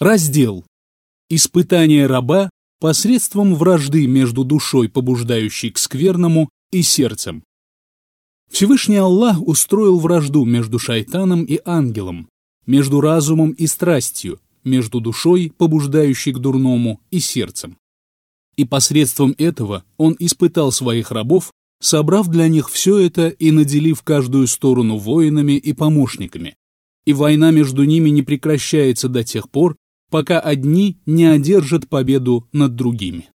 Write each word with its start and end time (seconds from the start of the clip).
Раздел. 0.00 0.64
Испытание 1.28 2.06
раба 2.06 2.48
посредством 2.80 3.54
вражды 3.54 4.06
между 4.06 4.44
душой, 4.44 4.88
побуждающей 4.88 5.70
к 5.70 5.76
скверному, 5.76 6.48
и 6.72 6.80
сердцем. 6.80 7.44
Всевышний 8.50 8.96
Аллах 8.96 9.46
устроил 9.46 9.98
вражду 9.98 10.46
между 10.46 10.78
шайтаном 10.78 11.44
и 11.44 11.60
ангелом, 11.66 12.30
между 12.64 13.02
разумом 13.02 13.50
и 13.50 13.66
страстью, 13.66 14.40
между 14.64 15.02
душой, 15.02 15.52
побуждающей 15.54 16.32
к 16.32 16.38
дурному, 16.38 17.02
и 17.10 17.20
сердцем. 17.20 17.76
И 18.56 18.64
посредством 18.64 19.34
этого 19.36 19.84
он 19.98 20.16
испытал 20.18 20.72
своих 20.72 21.10
рабов, 21.10 21.52
собрав 21.78 22.28
для 22.28 22.48
них 22.48 22.70
все 22.70 22.96
это 22.96 23.28
и 23.28 23.50
наделив 23.50 24.02
каждую 24.02 24.46
сторону 24.46 24.96
воинами 24.96 25.58
и 25.58 25.74
помощниками. 25.74 26.56
И 27.04 27.12
война 27.12 27.50
между 27.50 27.84
ними 27.84 28.08
не 28.08 28.22
прекращается 28.22 29.10
до 29.10 29.24
тех 29.24 29.50
пор, 29.50 29.76
пока 30.10 30.40
одни 30.40 30.98
не 31.06 31.24
одержат 31.24 31.88
победу 31.88 32.48
над 32.52 32.74
другими. 32.74 33.30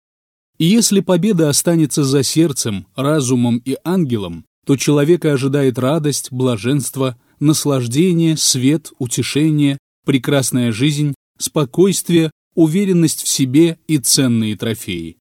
И 0.58 0.66
если 0.66 1.00
победа 1.00 1.50
останется 1.50 2.04
за 2.04 2.24
сердцем, 2.24 2.88
разумом 2.96 3.58
и 3.64 3.78
ангелом, 3.84 4.46
то 4.66 4.76
человека 4.78 5.34
ожидает 5.34 5.78
радость, 5.78 6.32
блаженство, 6.32 7.18
наслаждение, 7.40 8.38
свет, 8.38 8.92
утешение, 8.98 9.78
прекрасная 10.06 10.72
жизнь, 10.72 11.14
спокойствие, 11.38 12.32
уверенность 12.56 13.24
в 13.24 13.28
себе 13.28 13.78
и 13.88 13.98
ценные 13.98 14.56
трофеи. 14.56 15.18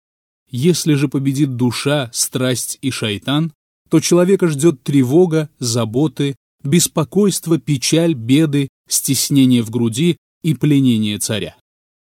Если 0.50 0.94
же 0.94 1.08
победит 1.08 1.56
душа, 1.56 2.10
страсть 2.12 2.78
и 2.82 2.91
шайтан, 2.91 3.52
то 3.88 4.00
человека 4.00 4.48
ждет 4.48 4.82
тревога, 4.82 5.48
заботы, 5.58 6.36
беспокойство, 6.62 7.58
печаль, 7.58 8.14
беды, 8.14 8.69
стеснение 8.88 9.62
в 9.62 9.70
груди 9.70 10.19
и 10.42 10.55
пленение 10.55 11.19
царя. 11.19 11.56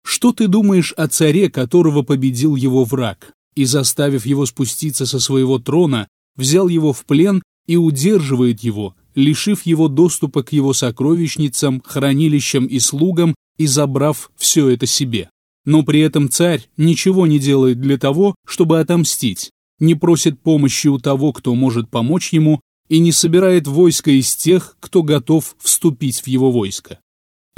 Что 0.04 0.32
ты 0.32 0.48
думаешь 0.48 0.92
о 0.92 1.08
царе, 1.08 1.50
которого 1.50 2.02
победил 2.02 2.56
его 2.56 2.84
враг, 2.84 3.32
и, 3.54 3.64
заставив 3.64 4.24
его 4.24 4.46
спуститься 4.46 5.04
со 5.04 5.18
своего 5.20 5.58
трона, 5.58 6.08
взял 6.36 6.68
его 6.68 6.92
в 6.92 7.04
плен 7.04 7.42
и 7.66 7.76
удерживает 7.76 8.60
его, 8.60 8.94
лишив 9.14 9.66
его 9.66 9.88
доступа 9.88 10.42
к 10.42 10.52
его 10.52 10.72
сокровищницам, 10.72 11.82
хранилищам 11.84 12.66
и 12.66 12.78
слугам 12.78 13.34
и 13.58 13.66
забрав 13.66 14.30
все 14.36 14.68
это 14.68 14.86
себе. 14.86 15.28
Но 15.64 15.82
при 15.82 16.00
этом 16.00 16.30
царь 16.30 16.68
ничего 16.76 17.26
не 17.26 17.38
делает 17.38 17.80
для 17.80 17.98
того, 17.98 18.34
чтобы 18.46 18.80
отомстить, 18.80 19.50
не 19.80 19.94
просит 19.94 20.40
помощи 20.40 20.86
у 20.88 20.98
того, 20.98 21.32
кто 21.32 21.54
может 21.54 21.90
помочь 21.90 22.32
ему, 22.32 22.60
и 22.88 23.00
не 23.00 23.12
собирает 23.12 23.66
войско 23.66 24.10
из 24.10 24.34
тех, 24.34 24.76
кто 24.80 25.02
готов 25.02 25.56
вступить 25.58 26.20
в 26.20 26.26
его 26.26 26.50
войско. 26.50 27.00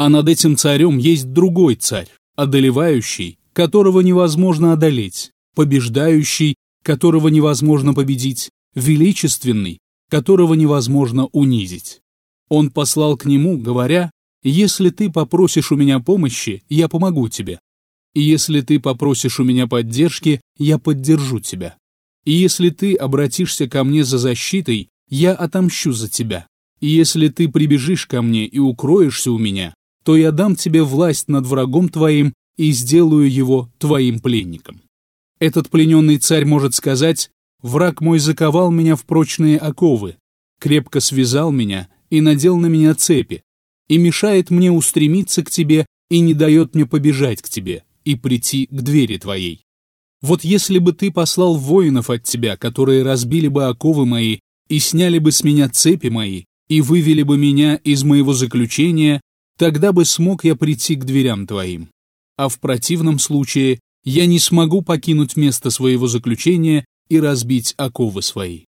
А 0.00 0.08
над 0.08 0.30
этим 0.30 0.56
царем 0.56 0.96
есть 0.96 1.30
другой 1.30 1.74
царь, 1.74 2.08
одолевающий, 2.34 3.38
которого 3.52 4.00
невозможно 4.00 4.72
одолеть, 4.72 5.30
побеждающий, 5.54 6.54
которого 6.82 7.28
невозможно 7.28 7.92
победить, 7.92 8.48
величественный, 8.74 9.78
которого 10.08 10.54
невозможно 10.54 11.26
унизить. 11.26 12.00
Он 12.48 12.70
послал 12.70 13.18
к 13.18 13.26
нему, 13.26 13.58
говоря, 13.58 14.10
«Если 14.42 14.88
ты 14.88 15.10
попросишь 15.10 15.70
у 15.70 15.76
меня 15.76 16.00
помощи, 16.00 16.62
я 16.70 16.88
помогу 16.88 17.28
тебе. 17.28 17.60
И 18.14 18.22
если 18.22 18.62
ты 18.62 18.80
попросишь 18.80 19.38
у 19.38 19.44
меня 19.44 19.66
поддержки, 19.66 20.40
я 20.56 20.78
поддержу 20.78 21.40
тебя. 21.40 21.76
И 22.24 22.32
если 22.32 22.70
ты 22.70 22.94
обратишься 22.94 23.68
ко 23.68 23.84
мне 23.84 24.02
за 24.04 24.16
защитой, 24.16 24.88
я 25.10 25.34
отомщу 25.34 25.92
за 25.92 26.08
тебя. 26.08 26.46
И 26.80 26.86
если 26.86 27.28
ты 27.28 27.50
прибежишь 27.50 28.06
ко 28.06 28.22
мне 28.22 28.46
и 28.46 28.58
укроешься 28.58 29.30
у 29.30 29.36
меня, 29.36 29.74
то 30.04 30.16
я 30.16 30.32
дам 30.32 30.56
тебе 30.56 30.82
власть 30.82 31.28
над 31.28 31.46
врагом 31.46 31.88
твоим 31.88 32.32
и 32.56 32.72
сделаю 32.72 33.30
его 33.30 33.70
твоим 33.78 34.20
пленником. 34.20 34.80
Этот 35.38 35.70
плененный 35.70 36.18
царь 36.18 36.44
может 36.44 36.74
сказать, 36.74 37.30
«Враг 37.62 38.00
мой 38.00 38.18
заковал 38.18 38.70
меня 38.70 38.96
в 38.96 39.04
прочные 39.04 39.58
оковы, 39.58 40.16
крепко 40.58 41.00
связал 41.00 41.50
меня 41.50 41.88
и 42.10 42.20
надел 42.20 42.56
на 42.56 42.66
меня 42.66 42.94
цепи, 42.94 43.42
и 43.88 43.98
мешает 43.98 44.50
мне 44.50 44.70
устремиться 44.70 45.42
к 45.42 45.50
тебе 45.50 45.86
и 46.10 46.20
не 46.20 46.34
дает 46.34 46.74
мне 46.74 46.86
побежать 46.86 47.42
к 47.42 47.48
тебе 47.48 47.84
и 48.04 48.14
прийти 48.14 48.66
к 48.66 48.82
двери 48.82 49.18
твоей. 49.18 49.64
Вот 50.22 50.44
если 50.44 50.78
бы 50.78 50.92
ты 50.92 51.10
послал 51.10 51.56
воинов 51.56 52.10
от 52.10 52.24
тебя, 52.24 52.56
которые 52.56 53.02
разбили 53.02 53.48
бы 53.48 53.66
оковы 53.66 54.04
мои 54.06 54.40
и 54.68 54.78
сняли 54.78 55.18
бы 55.18 55.32
с 55.32 55.42
меня 55.42 55.68
цепи 55.68 56.08
мои, 56.08 56.44
и 56.68 56.82
вывели 56.82 57.22
бы 57.22 57.36
меня 57.36 57.76
из 57.76 58.04
моего 58.04 58.32
заключения, 58.32 59.20
тогда 59.60 59.92
бы 59.92 60.06
смог 60.06 60.42
я 60.44 60.56
прийти 60.56 60.96
к 60.96 61.04
дверям 61.04 61.46
твоим. 61.46 61.90
А 62.38 62.48
в 62.48 62.58
противном 62.60 63.18
случае 63.18 63.80
я 64.04 64.24
не 64.24 64.38
смогу 64.38 64.80
покинуть 64.80 65.36
место 65.36 65.68
своего 65.68 66.06
заключения 66.06 66.86
и 67.10 67.20
разбить 67.20 67.74
оковы 67.76 68.22
свои. 68.22 68.64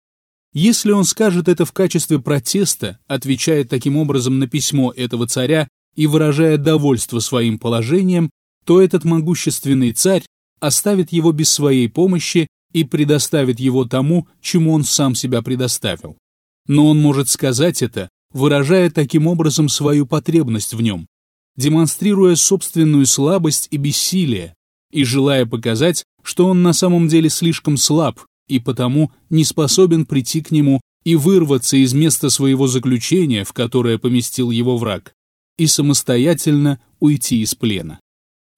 Если 0.53 0.91
он 0.91 1.03
скажет 1.03 1.49
это 1.49 1.65
в 1.65 1.73
качестве 1.73 2.19
протеста, 2.19 2.99
отвечая 3.05 3.65
таким 3.65 3.97
образом 3.97 4.39
на 4.39 4.47
письмо 4.47 4.93
этого 4.95 5.27
царя 5.27 5.67
и 5.93 6.07
выражая 6.07 6.57
довольство 6.57 7.19
своим 7.19 7.59
положением, 7.59 8.29
то 8.63 8.81
этот 8.81 9.03
могущественный 9.03 9.91
царь 9.91 10.23
оставит 10.61 11.11
его 11.11 11.33
без 11.33 11.49
своей 11.49 11.89
помощи 11.89 12.47
и 12.71 12.85
предоставит 12.85 13.59
его 13.59 13.83
тому, 13.83 14.29
чему 14.39 14.71
он 14.71 14.85
сам 14.85 15.15
себя 15.15 15.41
предоставил. 15.41 16.17
Но 16.65 16.87
он 16.87 17.01
может 17.01 17.27
сказать 17.27 17.81
это, 17.81 18.07
выражая 18.33 18.89
таким 18.89 19.27
образом 19.27 19.69
свою 19.69 20.05
потребность 20.05 20.73
в 20.73 20.81
нем, 20.81 21.07
демонстрируя 21.55 22.35
собственную 22.35 23.05
слабость 23.05 23.67
и 23.71 23.77
бессилие, 23.77 24.53
и 24.91 25.03
желая 25.03 25.45
показать, 25.45 26.03
что 26.23 26.47
он 26.47 26.61
на 26.61 26.73
самом 26.73 27.07
деле 27.07 27.29
слишком 27.29 27.77
слаб 27.77 28.19
и 28.47 28.59
потому 28.59 29.11
не 29.29 29.43
способен 29.43 30.05
прийти 30.05 30.41
к 30.41 30.51
нему 30.51 30.81
и 31.03 31.15
вырваться 31.15 31.77
из 31.77 31.93
места 31.93 32.29
своего 32.29 32.67
заключения, 32.67 33.43
в 33.43 33.53
которое 33.53 33.97
поместил 33.97 34.51
его 34.51 34.77
враг, 34.77 35.13
и 35.57 35.67
самостоятельно 35.67 36.79
уйти 36.99 37.41
из 37.41 37.55
плена. 37.55 37.99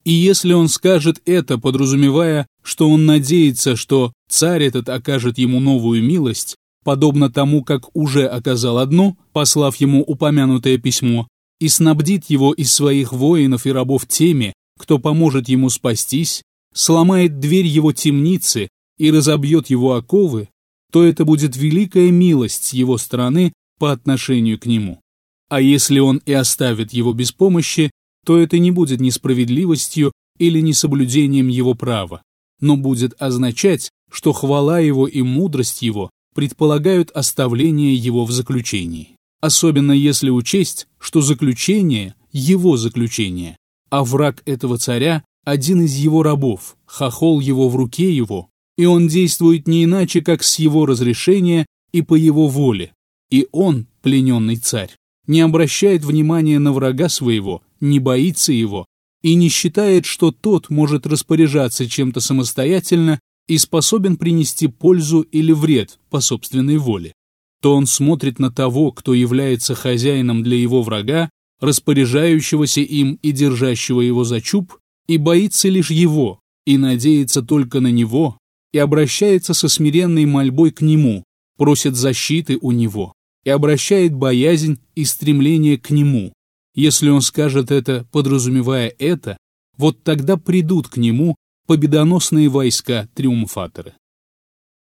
И 0.04 0.12
если 0.12 0.54
он 0.54 0.70
скажет 0.70 1.22
это, 1.26 1.58
подразумевая, 1.58 2.48
что 2.64 2.90
он 2.90 3.06
надеется, 3.06 3.76
что 3.76 4.14
царь 4.30 4.64
этот 4.64 4.90
окажет 4.90 5.38
ему 5.38 5.60
новую 5.60 6.04
милость, 6.04 6.56
подобно 6.90 7.30
тому, 7.30 7.64
как 7.64 7.96
уже 7.96 8.26
оказал 8.26 8.80
одну, 8.80 9.16
послав 9.32 9.76
ему 9.76 10.02
упомянутое 10.02 10.80
письмо, 10.80 11.28
и 11.60 11.68
снабдит 11.68 12.32
его 12.32 12.52
из 12.52 12.74
своих 12.74 13.14
воинов 13.14 13.68
и 13.68 13.72
рабов 13.72 14.08
теми, 14.08 14.54
кто 14.80 14.98
поможет 14.98 15.48
ему 15.50 15.70
спастись, 15.70 16.42
сломает 16.74 17.38
дверь 17.40 17.68
его 17.68 17.94
темницы 17.94 18.70
и 18.98 19.12
разобьет 19.12 19.70
его 19.70 19.94
оковы, 19.94 20.50
то 20.92 21.04
это 21.04 21.26
будет 21.26 21.56
великая 21.56 22.10
милость 22.10 22.74
его 22.74 22.98
стороны 22.98 23.54
по 23.78 23.92
отношению 23.92 24.58
к 24.58 24.66
нему. 24.66 25.00
А 25.48 25.62
если 25.62 26.00
он 26.00 26.24
и 26.26 26.34
оставит 26.34 26.92
его 26.92 27.14
без 27.14 27.32
помощи, 27.32 27.92
то 28.26 28.36
это 28.36 28.58
не 28.58 28.72
будет 28.72 29.00
несправедливостью 29.00 30.12
или 30.40 30.60
несоблюдением 30.60 31.50
его 31.50 31.76
права, 31.76 32.24
но 32.60 32.78
будет 32.78 33.14
означать, 33.22 33.92
что 34.12 34.34
хвала 34.34 34.80
его 34.80 35.08
и 35.08 35.22
мудрость 35.22 35.84
его 35.84 36.10
предполагают 36.40 37.12
оставление 37.12 37.94
его 37.94 38.24
в 38.24 38.32
заключении. 38.32 39.18
Особенно 39.42 39.92
если 39.92 40.30
учесть, 40.30 40.88
что 40.98 41.22
заключение– 41.22 42.16
его 42.32 42.78
заключение, 42.78 43.58
а 43.90 44.06
враг 44.06 44.42
этого 44.46 44.78
царя– 44.78 45.26
один 45.44 45.82
из 45.82 45.96
его 45.96 46.24
рабов, 46.24 46.78
хохол 46.86 47.42
его 47.42 47.68
в 47.68 47.76
руке 47.76 48.16
его, 48.16 48.48
и 48.78 48.86
он 48.86 49.10
действует 49.10 49.68
не 49.68 49.84
иначе, 49.84 50.22
как 50.22 50.42
с 50.42 50.60
его 50.60 50.86
разрешения 50.86 51.66
и 51.92 52.02
по 52.04 52.16
его 52.16 52.48
воле. 52.48 52.94
И 53.30 53.50
он, 53.52 53.88
плененный 54.02 54.56
царь, 54.56 54.96
не 55.28 55.42
обращает 55.42 56.06
внимания 56.06 56.58
на 56.60 56.72
врага 56.72 57.10
своего, 57.10 57.64
не 57.82 58.00
боится 58.00 58.54
его 58.54 58.86
и 59.24 59.36
не 59.36 59.50
считает, 59.50 60.06
что 60.06 60.32
тот 60.32 60.70
может 60.70 61.06
распоряжаться 61.06 61.86
чем-то 61.90 62.22
самостоятельно 62.22 63.20
и 63.50 63.58
способен 63.58 64.16
принести 64.16 64.68
пользу 64.68 65.22
или 65.22 65.52
вред 65.52 65.98
по 66.12 66.22
собственной 66.22 66.78
воле, 66.78 67.14
то 67.62 67.76
он 67.76 67.88
смотрит 67.88 68.38
на 68.38 68.52
того, 68.52 68.92
кто 68.92 69.16
является 69.16 69.74
хозяином 69.74 70.44
для 70.44 70.56
его 70.56 70.84
врага, 70.84 71.30
распоряжающегося 71.60 72.82
им 72.82 73.20
и 73.24 73.32
держащего 73.32 74.02
его 74.02 74.24
за 74.24 74.40
чуб, 74.40 74.78
и 75.08 75.18
боится 75.18 75.68
лишь 75.68 75.90
его, 75.90 76.40
и 76.66 76.78
надеется 76.78 77.42
только 77.42 77.80
на 77.80 77.88
него, 77.92 78.38
и 78.72 78.78
обращается 78.78 79.56
со 79.56 79.68
смиренной 79.68 80.26
мольбой 80.26 80.70
к 80.70 80.82
нему, 80.82 81.24
просит 81.58 81.96
защиты 81.96 82.60
у 82.62 82.72
него, 82.72 83.14
и 83.46 83.50
обращает 83.50 84.14
боязнь 84.14 84.80
и 84.94 85.06
стремление 85.06 85.80
к 85.80 85.90
нему. 85.90 86.34
Если 86.76 87.10
он 87.10 87.22
скажет 87.22 87.72
это, 87.72 88.08
подразумевая 88.12 88.94
это, 89.00 89.38
вот 89.76 90.04
тогда 90.04 90.38
придут 90.38 90.88
к 90.88 90.98
нему 90.98 91.36
победоносные 91.70 92.50
войска-триумфаторы. 92.50 93.94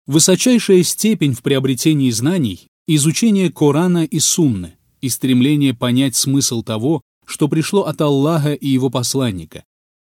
Высочайшая 0.08 0.82
степень 0.82 1.32
в 1.32 1.40
приобретении 1.40 2.10
знаний– 2.10 2.66
изучение 2.88 3.52
Корана 3.52 4.04
и 4.04 4.18
Сунны 4.18 4.74
и 5.00 5.08
стремление 5.08 5.72
понять 5.72 6.16
смысл 6.16 6.64
того, 6.64 7.00
что 7.26 7.46
пришло 7.46 7.82
от 7.82 8.00
Аллаха 8.00 8.54
и 8.54 8.66
его 8.66 8.90
посланника, 8.90 9.62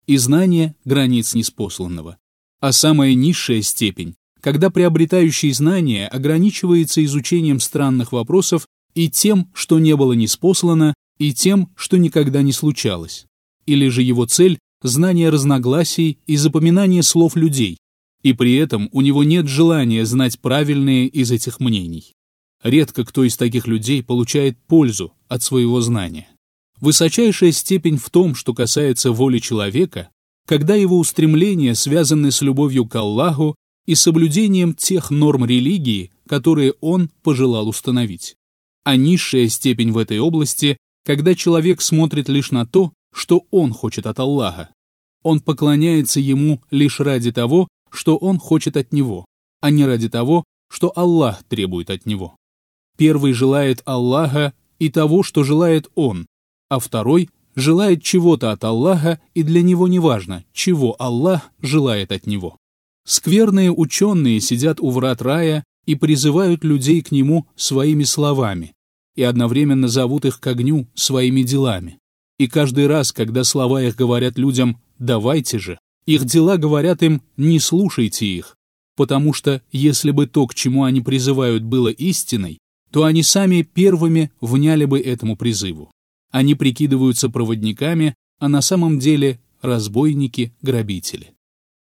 и 0.06 0.18
знание 0.18 0.74
границ 0.84 1.32
неспосланного. 1.32 2.18
А 2.60 2.72
самая 2.72 3.14
низшая 3.14 3.62
степень, 3.62 4.14
когда 4.42 4.68
приобретающий 4.68 5.52
знание 5.52 6.06
ограничивается 6.06 7.02
изучением 7.02 7.60
странных 7.60 8.12
вопросов 8.12 8.66
и 8.92 9.08
тем, 9.08 9.50
что 9.54 9.78
не 9.78 9.96
было 9.96 10.12
неспослано, 10.12 10.92
и 11.16 11.32
тем, 11.32 11.70
что 11.76 11.96
никогда 11.96 12.42
не 12.42 12.52
случалось. 12.52 13.24
Или 13.64 13.88
же 13.88 14.02
его 14.02 14.26
цель– 14.26 14.58
знание 14.82 15.30
разногласий 15.30 16.18
и 16.26 16.36
запоминание 16.36 17.02
слов 17.02 17.36
людей, 17.36 17.78
и 18.22 18.32
при 18.32 18.56
этом 18.56 18.88
у 18.92 19.00
него 19.00 19.24
нет 19.24 19.48
желания 19.48 20.04
знать 20.04 20.40
правильные 20.40 21.06
из 21.06 21.30
этих 21.30 21.60
мнений. 21.60 22.14
Редко 22.62 23.04
кто 23.04 23.24
из 23.24 23.36
таких 23.36 23.66
людей 23.66 24.02
получает 24.02 24.58
пользу 24.66 25.12
от 25.28 25.42
своего 25.42 25.80
знания. 25.80 26.28
Высочайшая 26.80 27.52
степень 27.52 27.96
в 27.96 28.10
том, 28.10 28.34
что 28.34 28.54
касается 28.54 29.12
воли 29.12 29.38
человека, 29.38 30.10
когда 30.46 30.74
его 30.74 30.98
устремления 30.98 31.74
связаны 31.74 32.30
с 32.30 32.40
любовью 32.40 32.86
к 32.86 32.94
Аллаху 32.96 33.54
и 33.86 33.94
соблюдением 33.94 34.74
тех 34.74 35.10
норм 35.10 35.44
религии, 35.44 36.12
которые 36.28 36.74
он 36.80 37.10
пожелал 37.22 37.68
установить. 37.68 38.36
А 38.84 38.96
низшая 38.96 39.48
степень 39.48 39.92
в 39.92 39.98
этой 39.98 40.18
области, 40.18 40.76
когда 41.04 41.34
человек 41.34 41.80
смотрит 41.80 42.28
лишь 42.28 42.50
на 42.50 42.66
то, 42.66 42.92
что 43.12 43.46
он 43.50 43.72
хочет 43.72 44.06
от 44.06 44.18
Аллаха. 44.18 44.70
Он 45.22 45.40
поклоняется 45.40 46.20
ему 46.20 46.62
лишь 46.70 47.00
ради 47.00 47.32
того, 47.32 47.68
что 47.90 48.16
он 48.16 48.38
хочет 48.38 48.76
от 48.76 48.92
него, 48.92 49.24
а 49.60 49.70
не 49.70 49.84
ради 49.84 50.08
того, 50.08 50.44
что 50.70 50.92
Аллах 50.94 51.42
требует 51.44 51.90
от 51.90 52.06
него. 52.06 52.36
Первый 52.96 53.32
желает 53.32 53.82
Аллаха 53.84 54.52
и 54.78 54.90
того, 54.90 55.22
что 55.22 55.44
желает 55.44 55.90
он, 55.94 56.26
а 56.68 56.78
второй 56.78 57.30
желает 57.54 58.02
чего-то 58.02 58.52
от 58.52 58.64
Аллаха, 58.64 59.20
и 59.34 59.42
для 59.42 59.62
него 59.62 59.88
не 59.88 59.98
важно, 59.98 60.44
чего 60.52 60.94
Аллах 60.98 61.50
желает 61.60 62.12
от 62.12 62.26
него. 62.26 62.56
Скверные 63.06 63.72
ученые 63.72 64.40
сидят 64.40 64.80
у 64.80 64.90
врат 64.90 65.22
рая 65.22 65.64
и 65.86 65.94
призывают 65.94 66.62
людей 66.62 67.02
к 67.02 67.10
нему 67.10 67.46
своими 67.56 68.04
словами, 68.04 68.74
и 69.16 69.22
одновременно 69.22 69.88
зовут 69.88 70.24
их 70.24 70.40
к 70.40 70.46
огню 70.46 70.86
своими 70.94 71.42
делами. 71.42 71.98
И 72.38 72.46
каждый 72.46 72.86
раз, 72.86 73.12
когда 73.12 73.44
слова 73.44 73.82
их 73.82 73.96
говорят 73.96 74.38
людям 74.38 74.80
«давайте 74.98 75.58
же», 75.58 75.78
их 76.06 76.24
дела 76.24 76.56
говорят 76.56 77.02
им 77.02 77.22
«не 77.36 77.58
слушайте 77.58 78.26
их», 78.26 78.56
потому 78.96 79.32
что 79.32 79.60
если 79.72 80.10
бы 80.10 80.26
то, 80.26 80.46
к 80.46 80.54
чему 80.54 80.84
они 80.84 81.00
призывают, 81.00 81.62
было 81.64 81.88
истиной, 81.88 82.58
то 82.90 83.04
они 83.04 83.22
сами 83.22 83.62
первыми 83.62 84.30
вняли 84.40 84.84
бы 84.84 85.00
этому 85.00 85.36
призыву. 85.36 85.90
Они 86.30 86.54
прикидываются 86.54 87.28
проводниками, 87.28 88.14
а 88.38 88.48
на 88.48 88.62
самом 88.62 88.98
деле 88.98 89.40
разбойники-грабители. 89.62 91.34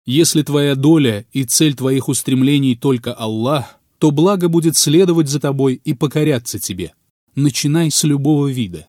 Если 0.06 0.42
твоя 0.42 0.76
доля 0.76 1.26
и 1.32 1.44
цель 1.44 1.76
твоих 1.76 2.10
устремлений 2.10 2.76
только 2.76 3.14
Аллах, 3.14 3.80
то 4.00 4.10
благо 4.10 4.50
будет 4.50 4.76
следовать 4.76 5.30
за 5.30 5.40
тобой 5.40 5.80
и 5.84 5.94
покоряться 5.94 6.60
тебе. 6.60 6.94
Начинай 7.36 7.92
с 7.92 8.04
любого 8.04 8.48
вида. 8.48 8.88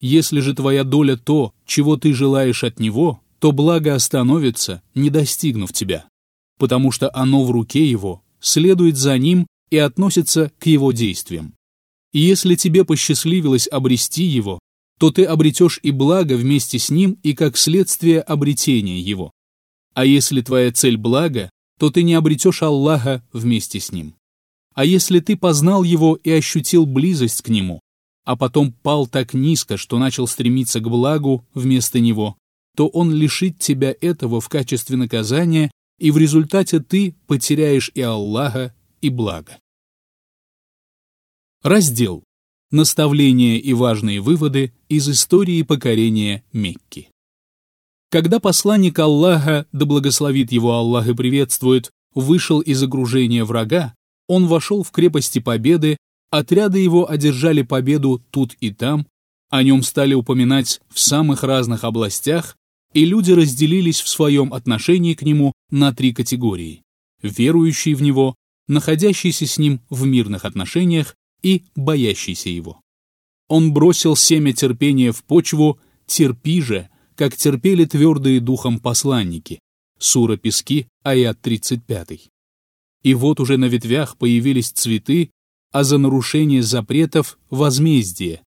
Если 0.00 0.40
же 0.40 0.54
твоя 0.54 0.84
доля 0.84 1.16
то, 1.16 1.52
чего 1.66 1.96
ты 1.96 2.12
желаешь 2.14 2.62
от 2.62 2.78
Него, 2.78 3.20
то 3.40 3.52
благо 3.52 3.94
остановится, 3.94 4.82
не 4.94 5.10
достигнув 5.10 5.72
тебя, 5.72 6.06
потому 6.58 6.92
что 6.92 7.10
оно 7.14 7.44
в 7.44 7.50
руке 7.50 7.88
Его, 7.88 8.22
следует 8.40 8.96
за 8.96 9.16
Ним 9.18 9.46
и 9.70 9.78
относится 9.78 10.52
к 10.58 10.66
Его 10.66 10.92
действиям. 10.92 11.54
И 12.12 12.20
если 12.20 12.54
тебе 12.54 12.84
посчастливилось 12.84 13.68
обрести 13.68 14.24
Его, 14.24 14.58
то 14.98 15.10
ты 15.10 15.24
обретешь 15.24 15.78
и 15.82 15.90
благо 15.90 16.34
вместе 16.34 16.78
с 16.78 16.90
Ним 16.90 17.18
и 17.22 17.34
как 17.34 17.56
следствие 17.56 18.20
обретения 18.20 19.00
Его. 19.00 19.32
А 19.94 20.04
если 20.04 20.42
твоя 20.42 20.72
цель 20.72 20.96
благо, 20.96 21.50
то 21.78 21.90
ты 21.90 22.02
не 22.02 22.14
обретешь 22.14 22.62
Аллаха 22.62 23.24
вместе 23.32 23.78
с 23.78 23.92
Ним. 23.92 24.14
А 24.74 24.84
если 24.84 25.20
ты 25.20 25.36
познал 25.36 25.82
Его 25.82 26.14
и 26.14 26.30
ощутил 26.30 26.86
близость 26.86 27.42
к 27.42 27.48
Нему, 27.48 27.80
а 28.28 28.36
потом 28.36 28.72
пал 28.72 29.06
так 29.06 29.32
низко, 29.32 29.78
что 29.78 29.98
начал 29.98 30.26
стремиться 30.26 30.80
к 30.80 30.90
благу 30.90 31.46
вместо 31.54 31.98
Него, 31.98 32.36
то 32.76 32.86
Он 32.86 33.10
лишит 33.10 33.58
тебя 33.58 33.94
этого 34.02 34.42
в 34.42 34.50
качестве 34.50 34.98
наказания, 34.98 35.70
и 35.98 36.10
в 36.10 36.18
результате 36.18 36.80
ты 36.80 37.14
потеряешь 37.26 37.90
и 37.94 38.02
Аллаха, 38.02 38.74
и 39.00 39.08
благо. 39.08 39.56
Раздел 41.62 42.22
Наставления 42.70 43.56
и 43.56 43.72
важные 43.72 44.20
выводы 44.20 44.74
из 44.90 45.08
истории 45.08 45.62
покорения 45.62 46.44
Мекки. 46.52 47.08
Когда 48.10 48.40
посланник 48.40 48.98
Аллаха, 48.98 49.66
да 49.72 49.86
благословит 49.86 50.52
его 50.52 50.74
Аллах 50.74 51.08
и 51.08 51.14
приветствует, 51.14 51.90
вышел 52.14 52.60
из 52.60 52.82
окружения 52.82 53.46
врага, 53.46 53.94
он 54.26 54.48
вошел 54.48 54.82
в 54.82 54.90
крепости 54.90 55.38
Победы, 55.38 55.96
отряды 56.30 56.78
его 56.78 57.10
одержали 57.10 57.62
победу 57.62 58.22
тут 58.30 58.54
и 58.60 58.70
там, 58.70 59.06
о 59.50 59.62
нем 59.62 59.82
стали 59.82 60.14
упоминать 60.14 60.80
в 60.88 61.00
самых 61.00 61.42
разных 61.42 61.84
областях, 61.84 62.56
и 62.92 63.04
люди 63.04 63.32
разделились 63.32 64.00
в 64.00 64.08
своем 64.08 64.52
отношении 64.52 65.14
к 65.14 65.22
нему 65.22 65.52
на 65.70 65.94
три 65.94 66.12
категории– 66.12 66.82
верующий 67.22 67.94
в 67.94 68.02
него, 68.02 68.34
находящийся 68.66 69.46
с 69.46 69.58
ним 69.58 69.80
в 69.90 70.06
мирных 70.06 70.44
отношениях 70.44 71.14
и 71.42 71.64
боящийся 71.74 72.50
его. 72.50 72.80
Он 73.48 73.72
бросил 73.72 74.14
семя 74.14 74.52
терпения 74.52 75.12
в 75.12 75.24
почву, 75.24 75.78
терпи 76.06 76.60
же, 76.60 76.88
как 77.14 77.36
терпели 77.36 77.84
твердые 77.84 78.40
духом 78.40 78.78
посланники. 78.78 79.58
Сура 79.98 80.36
Пески, 80.36 80.86
аят 81.02 81.40
35. 81.40 82.30
И 83.02 83.14
вот 83.14 83.40
уже 83.40 83.56
на 83.56 83.64
ветвях 83.64 84.16
появились 84.16 84.70
цветы, 84.70 85.30
а 85.72 85.84
за 85.84 85.98
нарушение 85.98 86.62
запретов– 86.62 87.38
возмездие. 87.50 88.42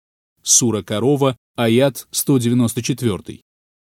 Сура 0.42 0.82
Корова, 0.82 1.36
аят 1.56 2.06
194. 2.10 3.40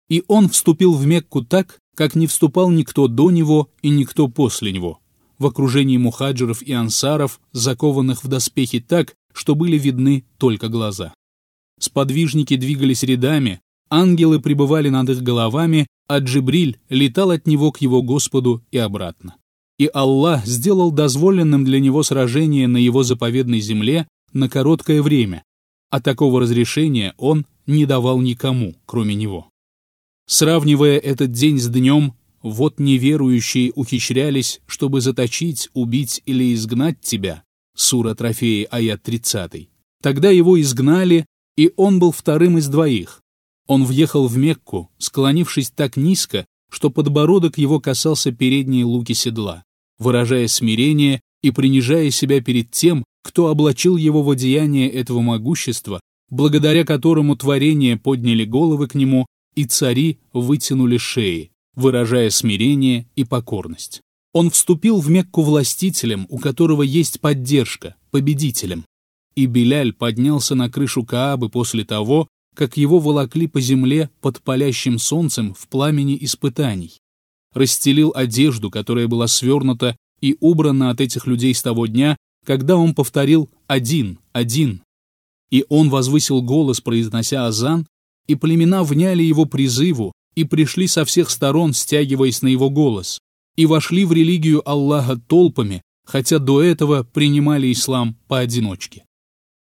И 0.09 0.23
он 0.27 0.49
вступил 0.49 0.93
в 0.93 1.05
Мекку 1.05 1.43
так, 1.43 1.79
как 1.95 2.15
не 2.15 2.27
вступал 2.27 2.69
никто 2.69 3.07
до 3.07 3.31
него 3.31 3.69
и 3.81 3.89
никто 3.89 4.27
после 4.27 4.71
него, 4.71 4.99
в 5.39 5.45
окружении 5.45 5.97
мухаджиров 5.97 6.61
и 6.61 6.73
ансаров, 6.73 7.39
закованных 7.51 8.23
в 8.23 8.27
доспехи 8.27 8.79
так, 8.79 9.15
что 9.33 9.55
были 9.55 9.77
видны 9.77 10.25
только 10.37 10.67
глаза. 10.67 11.13
Сподвижники 11.79 12.57
двигались 12.57 13.03
рядами, 13.03 13.61
ангелы 13.89 14.39
пребывали 14.39 14.89
над 14.89 15.09
их 15.09 15.21
головами, 15.21 15.87
а 16.07 16.19
Джибриль 16.19 16.79
летал 16.89 17.31
от 17.31 17.47
него 17.47 17.71
к 17.71 17.81
его 17.81 18.01
Господу 18.01 18.63
и 18.71 18.77
обратно. 18.77 19.35
И 19.81 19.89
Аллах 19.91 20.45
сделал 20.45 20.91
дозволенным 20.91 21.65
для 21.65 21.79
него 21.79 22.03
сражение 22.03 22.67
на 22.67 22.77
его 22.77 23.01
заповедной 23.01 23.61
земле 23.61 24.07
на 24.31 24.47
короткое 24.47 25.01
время, 25.01 25.43
а 25.89 25.99
такого 25.99 26.39
разрешения 26.39 27.15
он 27.17 27.47
не 27.65 27.87
давал 27.87 28.21
никому, 28.21 28.75
кроме 28.85 29.15
него. 29.15 29.49
Сравнивая 30.27 30.99
этот 30.99 31.31
день 31.31 31.57
с 31.57 31.67
днем, 31.67 32.13
вот 32.43 32.79
неверующие 32.79 33.71
ухищрялись, 33.73 34.61
чтобы 34.67 35.01
заточить, 35.01 35.69
убить 35.73 36.21
или 36.27 36.53
изгнать 36.53 37.01
тебя. 37.01 37.41
Сура 37.75 38.13
Трофеи, 38.13 38.67
аят 38.69 39.01
30. 39.01 39.67
Тогда 40.03 40.29
его 40.29 40.61
изгнали, 40.61 41.25
и 41.57 41.73
он 41.75 41.97
был 41.97 42.11
вторым 42.11 42.59
из 42.59 42.67
двоих. 42.67 43.23
Он 43.65 43.83
въехал 43.83 44.27
в 44.27 44.37
Мекку, 44.37 44.91
склонившись 44.99 45.71
так 45.71 45.97
низко, 45.97 46.45
что 46.69 46.91
подбородок 46.91 47.57
его 47.57 47.79
касался 47.79 48.31
передней 48.31 48.83
луки 48.83 49.15
седла, 49.15 49.63
выражая 50.01 50.47
смирение 50.47 51.21
и 51.41 51.51
принижая 51.51 52.11
себя 52.11 52.41
перед 52.41 52.71
тем, 52.71 53.05
кто 53.23 53.47
облачил 53.47 53.95
его 53.95 54.23
в 54.23 54.31
одеяние 54.31 54.89
этого 54.89 55.21
могущества, 55.21 56.01
благодаря 56.29 56.83
которому 56.83 57.35
творения 57.37 57.95
подняли 57.95 58.43
головы 58.43 58.87
к 58.87 58.95
нему 58.95 59.27
и 59.55 59.63
цари 59.63 60.19
вытянули 60.33 60.97
шеи 60.97 61.51
выражая 61.75 62.29
смирение 62.29 63.07
и 63.15 63.23
покорность. 63.23 64.01
Он 64.33 64.49
вступил 64.49 64.99
в 64.99 65.09
Мекку 65.09 65.41
властителем, 65.41 66.25
у 66.29 66.37
которого 66.37 66.83
есть 66.83 67.19
поддержка, 67.19 67.95
победителем. 68.11 68.85
И 69.35 69.45
Беляль 69.45 69.93
поднялся 69.93 70.55
на 70.55 70.69
крышу 70.69 71.03
Каабы 71.03 71.49
после 71.49 71.85
того, 71.85 72.27
как 72.55 72.77
его 72.77 72.99
волокли 72.99 73.47
по 73.47 73.61
земле 73.61 74.09
под 74.21 74.41
палящим 74.41 74.99
солнцем 74.99 75.53
в 75.53 75.67
пламени 75.67 76.17
испытаний. 76.21 77.00
Расстелил 77.53 78.11
одежду, 78.15 78.69
которая 78.69 79.07
была 79.07 79.27
свернута 79.27 79.97
и 80.21 80.37
убрана 80.39 80.89
от 80.89 81.01
этих 81.01 81.27
людей 81.27 81.53
с 81.53 81.61
того 81.61 81.87
дня, 81.87 82.17
когда 82.45 82.77
он 82.77 82.93
повторил 82.93 83.49
«один, 83.67 84.19
один». 84.31 84.83
И 85.49 85.65
он 85.67 85.89
возвысил 85.89 86.41
голос, 86.41 86.79
произнося 86.79 87.45
азан, 87.45 87.85
и 88.27 88.35
племена 88.35 88.83
вняли 88.83 89.23
его 89.23 89.45
призыву, 89.45 90.13
и 90.35 90.43
пришли 90.43 90.87
со 90.87 91.03
всех 91.03 91.29
сторон, 91.29 91.73
стягиваясь 91.73 92.41
на 92.41 92.47
его 92.47 92.69
голос, 92.69 93.19
и 93.57 93.65
вошли 93.65 94.05
в 94.05 94.13
религию 94.13 94.67
Аллаха 94.67 95.17
толпами, 95.17 95.81
хотя 96.05 96.39
до 96.39 96.61
этого 96.61 97.03
принимали 97.03 97.71
ислам 97.71 98.15
поодиночке. 98.27 99.03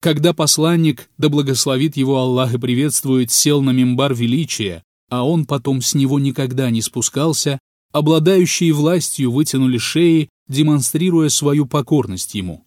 Когда 0.00 0.32
посланник, 0.32 1.10
да 1.18 1.28
благословит 1.28 1.96
его 1.96 2.18
Аллах 2.18 2.54
и 2.54 2.58
приветствует, 2.58 3.32
сел 3.32 3.62
на 3.62 3.70
мимбар 3.70 4.14
величия, 4.14 4.82
а 5.10 5.26
он 5.26 5.46
потом 5.46 5.80
с 5.82 5.94
него 5.94 6.18
никогда 6.18 6.70
не 6.70 6.82
спускался, 6.82 7.58
обладающие 7.92 8.72
властью 8.72 9.32
вытянули 9.32 9.78
шеи, 9.78 10.28
демонстрируя 10.48 11.28
свою 11.28 11.66
покорность 11.66 12.34
ему. 12.34 12.64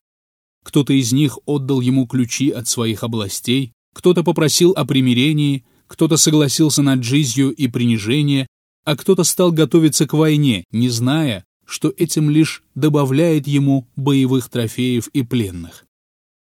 Кто-то 0.64 0.94
из 0.94 1.12
них 1.12 1.40
отдал 1.46 1.82
ему 1.82 2.08
ключи 2.08 2.50
от 2.50 2.68
своих 2.68 3.04
областей, 3.04 3.74
кто-то 3.94 4.24
попросил 4.24 4.72
о 4.72 4.86
примирении, 4.86 5.66
кто-то 5.88 6.18
согласился 6.18 6.82
на 6.82 6.96
джизью 6.96 7.52
и 7.52 7.68
принижение, 7.68 8.48
а 8.86 8.96
кто-то 8.96 9.24
стал 9.24 9.52
готовиться 9.52 10.08
к 10.08 10.14
войне, 10.14 10.64
не 10.72 10.90
зная, 10.90 11.46
что 11.66 11.94
этим 11.98 12.30
лишь 12.30 12.64
добавляет 12.76 13.48
ему 13.48 13.88
боевых 13.96 14.50
трофеев 14.50 15.08
и 15.10 15.24
пленных. 15.24 15.86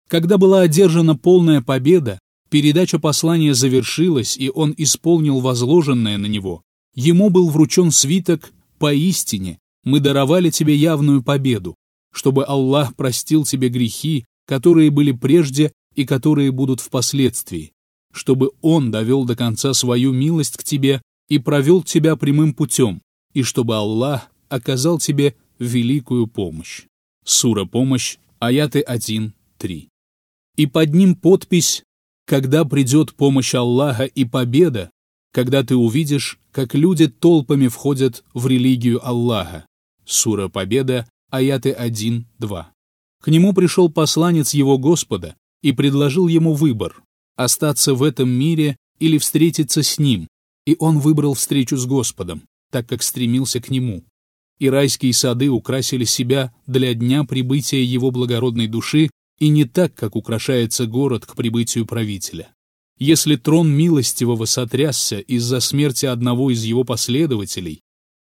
Когда 0.07 0.37
была 0.37 0.61
одержана 0.61 1.15
полная 1.15 1.61
победа, 1.61 2.19
передача 2.49 2.99
послания 2.99 3.53
завершилась, 3.53 4.37
и 4.37 4.49
он 4.53 4.73
исполнил 4.77 5.39
возложенное 5.39 6.17
на 6.17 6.25
него. 6.25 6.63
Ему 6.93 7.29
был 7.29 7.49
вручен 7.49 7.91
свиток 7.91 8.51
«Поистине 8.81 9.59
мы 9.83 9.99
даровали 9.99 10.49
тебе 10.49 10.75
явную 10.75 11.21
победу, 11.21 11.75
чтобы 12.11 12.45
Аллах 12.45 12.95
простил 12.95 13.45
тебе 13.45 13.69
грехи, 13.69 14.25
которые 14.47 14.89
были 14.89 15.11
прежде 15.11 15.71
и 15.93 16.03
которые 16.03 16.51
будут 16.51 16.79
впоследствии, 16.79 17.73
чтобы 18.11 18.49
Он 18.61 18.89
довел 18.89 19.23
до 19.23 19.35
конца 19.35 19.75
свою 19.75 20.13
милость 20.13 20.57
к 20.57 20.63
тебе 20.63 21.03
и 21.29 21.37
провел 21.37 21.83
тебя 21.83 22.15
прямым 22.15 22.55
путем, 22.55 23.03
и 23.33 23.43
чтобы 23.43 23.75
Аллах 23.75 24.31
оказал 24.49 24.97
тебе 24.97 25.35
великую 25.59 26.25
помощь. 26.25 26.85
Сура 27.23 27.65
«Помощь», 27.65 28.17
аяты 28.39 28.81
1-3. 28.81 29.31
И 30.57 30.65
под 30.65 30.93
ним 30.95 31.13
подпись 31.13 31.83
«Когда 32.25 32.65
придет 32.65 33.13
помощь 33.13 33.53
Аллаха 33.53 34.05
и 34.05 34.25
победа, 34.25 34.89
когда 35.31 35.63
ты 35.63 35.75
увидишь, 35.75 36.39
как 36.51 36.73
люди 36.73 37.07
толпами 37.07 37.67
входят 37.67 38.23
в 38.33 38.47
религию 38.47 39.05
Аллаха». 39.05 39.65
Сура 40.05 40.47
«Победа», 40.49 41.07
аяты 41.29 41.71
1-2. 41.71 42.65
К 43.21 43.27
нему 43.27 43.53
пришел 43.53 43.89
посланец 43.89 44.53
его 44.53 44.77
Господа 44.77 45.35
и 45.61 45.71
предложил 45.71 46.27
ему 46.27 46.53
выбор– 46.53 47.01
остаться 47.35 47.93
в 47.93 48.03
этом 48.03 48.29
мире 48.29 48.77
или 48.99 49.17
встретиться 49.17 49.83
с 49.83 49.97
ним, 49.99 50.27
и 50.65 50.75
он 50.79 50.99
выбрал 50.99 51.33
встречу 51.33 51.77
с 51.77 51.85
Господом, 51.85 52.43
так 52.71 52.87
как 52.87 53.03
стремился 53.03 53.59
к 53.61 53.69
нему. 53.69 54.03
И 54.59 54.69
райские 54.69 55.13
сады 55.13 55.49
украсили 55.49 56.03
себя 56.03 56.53
для 56.67 56.93
дня 56.93 57.23
прибытия 57.23 57.83
его 57.83 58.11
благородной 58.11 58.67
души 58.67 59.09
и 59.39 59.49
не 59.49 59.65
так, 59.65 59.95
как 59.95 60.15
украшается 60.15 60.85
город 60.85 61.25
к 61.25 61.35
прибытию 61.35 61.85
правителя. 61.85 62.53
Если 63.03 63.35
трон 63.35 63.67
милостивого 63.67 64.45
сотрясся 64.45 65.17
из-за 65.17 65.59
смерти 65.59 66.05
одного 66.05 66.51
из 66.51 66.63
его 66.63 66.83
последователей, 66.83 67.81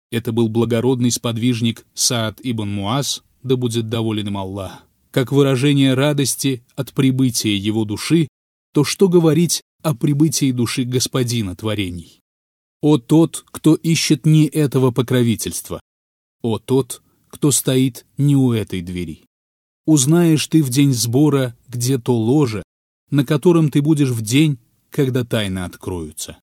это 0.09 0.31
был 0.31 0.47
благородный 0.47 1.11
сподвижник 1.11 1.85
Саад 1.93 2.39
ибн 2.41 2.69
Муаз, 2.69 3.21
да 3.43 3.57
будет 3.57 3.89
доволен 3.89 4.29
им 4.29 4.37
Аллах, 4.37 4.87
как 5.11 5.33
выражение 5.33 5.95
радости 5.95 6.63
от 6.77 6.93
прибытия 6.93 7.57
его 7.57 7.83
души, 7.83 8.29
то 8.73 8.85
что 8.85 9.09
говорить 9.09 9.63
о 9.83 9.95
прибытии 9.95 10.53
души 10.53 10.85
господина 10.85 11.57
творений? 11.57 12.21
О 12.79 12.99
тот, 12.99 13.43
кто 13.51 13.75
ищет 13.75 14.25
не 14.25 14.45
этого 14.45 14.91
покровительства! 14.91 15.81
О 16.41 16.57
тот, 16.57 17.01
кто 17.27 17.51
стоит 17.51 18.05
не 18.17 18.37
у 18.37 18.53
этой 18.53 18.79
двери! 18.79 19.25
Узнаешь 19.85 20.47
ты 20.47 20.63
в 20.63 20.69
день 20.69 20.93
сбора, 20.93 21.57
где 21.67 21.97
то 21.97 22.15
ложе, 22.15 22.63
на 23.11 23.25
котором 23.25 23.71
ты 23.71 23.81
будешь 23.81 24.11
в 24.11 24.21
день, 24.21 24.57
когда 24.89 25.23
тайны 25.23 25.59
откроются. 25.59 26.39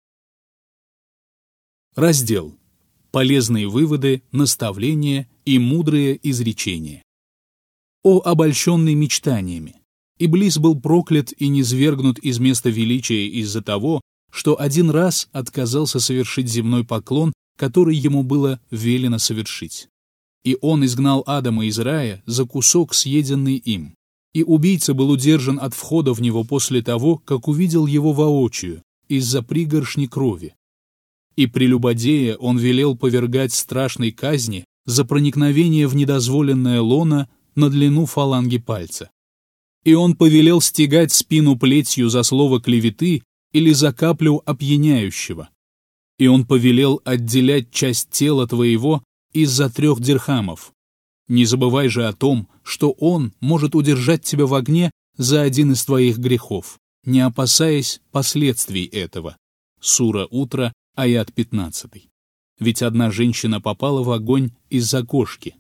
Раздел. 1.96 2.58
Полезные 3.12 3.68
выводы, 3.68 4.24
наставления 4.32 5.30
и 5.44 5.60
мудрые 5.60 6.18
изречения. 6.30 7.04
О 8.04 8.22
обольщенный 8.22 8.94
мечтаниями! 8.94 9.76
Иблис 10.18 10.58
был 10.58 10.80
проклят 10.80 11.34
и 11.34 11.48
низвергнут 11.48 12.20
из 12.20 12.40
места 12.40 12.70
величия 12.70 13.28
из-за 13.28 13.62
того, 13.62 14.02
что 14.32 14.60
один 14.60 14.90
раз 14.90 15.28
отказался 15.32 16.00
совершить 16.00 16.48
земной 16.48 16.86
поклон, 16.86 17.34
который 17.58 17.96
ему 17.96 18.24
было 18.24 18.60
велено 18.72 19.18
совершить. 19.18 19.90
И 20.44 20.58
он 20.62 20.86
изгнал 20.86 21.24
Адама 21.26 21.66
из 21.66 21.78
рая 21.78 22.24
за 22.26 22.46
кусок, 22.46 22.94
съеденный 22.94 23.58
им. 23.58 23.96
И 24.34 24.44
убийца 24.44 24.94
был 24.94 25.10
удержан 25.10 25.60
от 25.62 25.74
входа 25.74 26.14
в 26.14 26.22
него 26.22 26.44
после 26.44 26.82
того, 26.82 27.18
как 27.18 27.48
увидел 27.48 27.86
его 27.86 28.14
воочию, 28.14 28.82
из-за 29.10 29.44
пригоршни 29.44 30.06
крови. 30.06 30.56
И 31.36 31.48
прелюбодея 31.48 32.36
он 32.38 32.58
велел 32.58 32.96
повергать 32.96 33.54
страшной 33.54 34.12
казни 34.12 34.66
за 34.86 35.06
проникновение 35.06 35.88
в 35.88 35.96
недозволенное 35.96 36.82
лоно 36.82 37.30
на 37.56 37.70
длину 37.70 38.06
фаланги 38.06 38.58
пальца. 38.58 39.10
И 39.84 39.94
он 39.94 40.16
повелел 40.16 40.62
стегать 40.62 41.12
спину 41.12 41.58
плетью 41.58 42.10
за 42.10 42.24
слово 42.24 42.62
клеветы 42.62 43.24
или 43.52 43.74
за 43.74 43.92
каплю 43.92 44.42
опьяняющего. 44.46 45.50
И 46.18 46.28
он 46.28 46.46
повелел 46.46 47.02
отделять 47.04 47.72
часть 47.72 48.12
тела 48.12 48.48
твоего 48.48 49.04
из-за 49.34 49.70
трех 49.70 50.00
дирхамов. 50.00 50.72
Не 51.28 51.46
забывай 51.46 51.88
же 51.88 52.08
о 52.08 52.14
том, 52.14 52.48
что 52.64 52.92
он 52.92 53.34
может 53.40 53.76
удержать 53.76 54.24
тебя 54.24 54.46
в 54.46 54.54
огне 54.54 54.92
за 55.18 55.42
один 55.42 55.72
из 55.72 55.86
твоих 55.86 56.18
грехов, 56.18 56.78
не 57.06 57.22
опасаясь 57.22 58.02
последствий 58.12 58.86
этого. 58.86 59.38
Сура 59.80 60.28
Утро, 60.30 60.74
аят 60.96 61.34
15. 61.34 62.10
Ведь 62.60 62.82
одна 62.82 63.12
женщина 63.12 63.60
попала 63.60 64.04
в 64.04 64.12
огонь 64.12 64.52
из-за 64.70 65.04
кошки. 65.04 65.56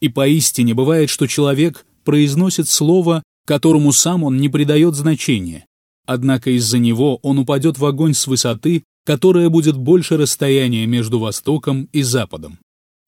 И 0.00 0.08
поистине 0.08 0.74
бывает, 0.74 1.08
что 1.08 1.26
человек 1.26 1.86
произносит 2.04 2.68
слово, 2.68 3.22
которому 3.46 3.92
сам 3.92 4.24
он 4.24 4.36
не 4.36 4.48
придает 4.48 4.94
значения, 4.94 5.66
однако 6.06 6.50
из-за 6.50 6.78
него 6.78 7.16
он 7.22 7.38
упадет 7.38 7.78
в 7.78 7.84
огонь 7.84 8.14
с 8.14 8.26
высоты, 8.26 8.84
которая 9.04 9.48
будет 9.48 9.76
больше 9.76 10.16
расстояния 10.16 10.86
между 10.86 11.18
Востоком 11.18 11.88
и 11.92 12.02
Западом. 12.02 12.58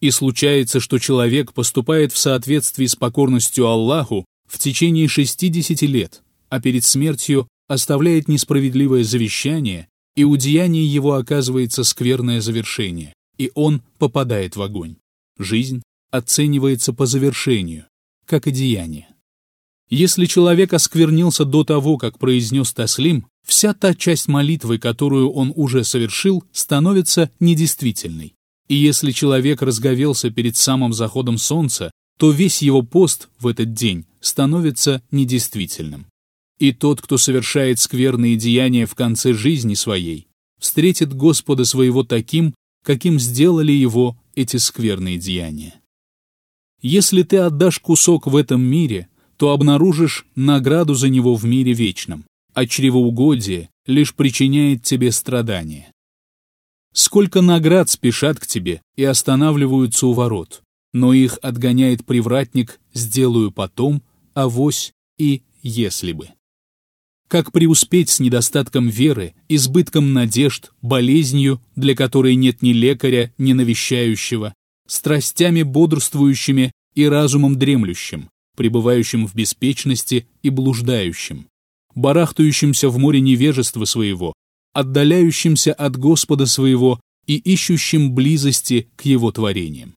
И 0.01 0.11
случается, 0.11 0.81
что 0.81 0.99
человек 0.99 1.53
поступает 1.53 2.13
в 2.13 2.19
соответствии 2.19 2.87
с 2.87 2.97
покорностью 2.97 3.67
Аллаху 3.67 4.25
в 4.47 4.59
течение 4.59 5.09
60 5.09 5.83
лет, 5.83 6.23
а 6.49 6.61
перед 6.61 6.85
смертью 6.85 7.49
оставляет 7.69 8.29
несправедливое 8.29 9.05
завещание, 9.05 9.89
и 10.15 10.25
у 10.25 10.37
деяния 10.37 10.85
его 10.85 11.15
оказывается 11.15 11.85
скверное 11.85 12.41
завершение, 12.41 13.13
и 13.39 13.51
он 13.55 13.83
попадает 13.99 14.57
в 14.57 14.63
огонь. 14.63 14.97
Жизнь 15.39 15.83
оценивается 16.11 16.93
по 16.93 17.07
завершению, 17.07 17.87
как 18.25 18.47
и 18.47 18.51
деяние. 18.51 19.09
Если 19.89 20.27
человек 20.27 20.73
осквернился 20.73 21.45
до 21.45 21.63
того, 21.63 21.97
как 21.97 22.19
произнес 22.19 22.73
таслим, 22.73 23.27
вся 23.47 23.73
та 23.73 23.95
часть 23.95 24.27
молитвы, 24.27 24.79
которую 24.79 25.31
он 25.31 25.53
уже 25.55 25.85
совершил, 25.85 26.43
становится 26.51 27.31
недействительной. 27.39 28.36
И 28.69 28.75
если 28.75 29.13
человек 29.13 29.63
разговелся 29.63 30.31
перед 30.31 30.57
самым 30.57 30.93
заходом 30.93 31.39
солнца, 31.39 31.91
то 32.19 32.31
весь 32.31 32.63
его 32.63 32.83
пост 32.83 33.29
в 33.39 33.47
этот 33.47 33.75
день 33.75 34.07
становится 34.21 35.03
недействительным. 35.11 36.07
И 36.59 36.73
тот, 36.73 37.03
кто 37.03 37.19
совершает 37.19 37.79
скверные 37.79 38.37
деяния 38.37 38.87
в 38.87 38.95
конце 38.95 39.35
жизни 39.35 39.75
своей, 39.75 40.27
встретит 40.59 41.15
Господа 41.15 41.65
своего 41.65 42.03
таким, 42.03 42.55
каким 42.83 43.21
сделали 43.21 43.73
его 43.73 44.17
эти 44.35 44.57
скверные 44.57 45.19
деяния. 45.19 45.75
Если 46.81 47.23
ты 47.23 47.39
отдашь 47.39 47.79
кусок 47.79 48.27
в 48.27 48.37
этом 48.37 48.63
мире, 48.63 49.09
то 49.37 49.51
обнаружишь 49.51 50.27
награду 50.35 50.95
за 50.95 51.09
него 51.09 51.35
в 51.35 51.45
мире 51.45 51.73
вечном, 51.73 52.25
а 52.55 52.67
чревоугодие 52.67 53.69
лишь 53.87 54.15
причиняет 54.15 54.83
тебе 54.83 55.13
страдания. 55.13 55.93
Сколько 56.99 57.43
наград 57.43 57.91
спешат 57.91 58.41
к 58.41 58.47
тебе 58.47 58.81
и 58.97 59.05
останавливаются 59.05 60.07
у 60.07 60.15
ворот, 60.15 60.63
но 60.95 61.13
их 61.13 61.39
отгоняет 61.43 62.07
привратник 62.07 62.81
«сделаю 62.95 63.53
потом», 63.53 64.03
«авось» 64.33 64.95
и 65.19 65.43
«если 65.63 66.13
бы». 66.13 66.31
Как 67.29 67.53
преуспеть 67.53 68.09
с 68.09 68.19
недостатком 68.19 68.89
веры, 68.89 69.35
избытком 69.47 70.15
надежд, 70.15 70.73
болезнью, 70.81 71.61
для 71.75 71.95
которой 71.95 72.35
нет 72.35 72.63
ни 72.63 72.73
лекаря, 72.73 73.31
ни 73.37 73.53
навещающего, 73.53 74.55
страстями 74.89 75.65
бодрствующими 75.65 76.73
и 76.95 77.05
разумом 77.05 77.59
дремлющим, 77.59 78.31
пребывающим 78.57 79.27
в 79.27 79.35
беспечности 79.35 80.27
и 80.43 80.49
блуждающим, 80.49 81.47
барахтающимся 81.95 82.89
в 82.89 82.97
море 82.97 83.21
невежества 83.21 83.85
своего, 83.85 84.33
отдаляющимся 84.77 85.73
от 85.73 85.97
Господа 85.97 86.45
своего 86.45 87.01
и 87.27 87.37
ищущим 87.37 88.15
близости 88.15 88.91
к 88.97 89.07
Его 89.07 89.33
творениям. 89.33 89.95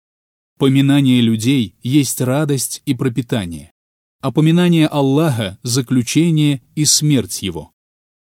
Поминание 0.58 1.20
людей 1.20 1.76
есть 1.84 2.22
радость 2.22 2.82
и 2.86 2.94
пропитание. 2.94 3.74
Опоминание 4.22 4.88
Аллаха, 4.88 5.60
заключение 5.64 6.62
и 6.76 6.86
смерть 6.86 7.42
его. 7.42 7.72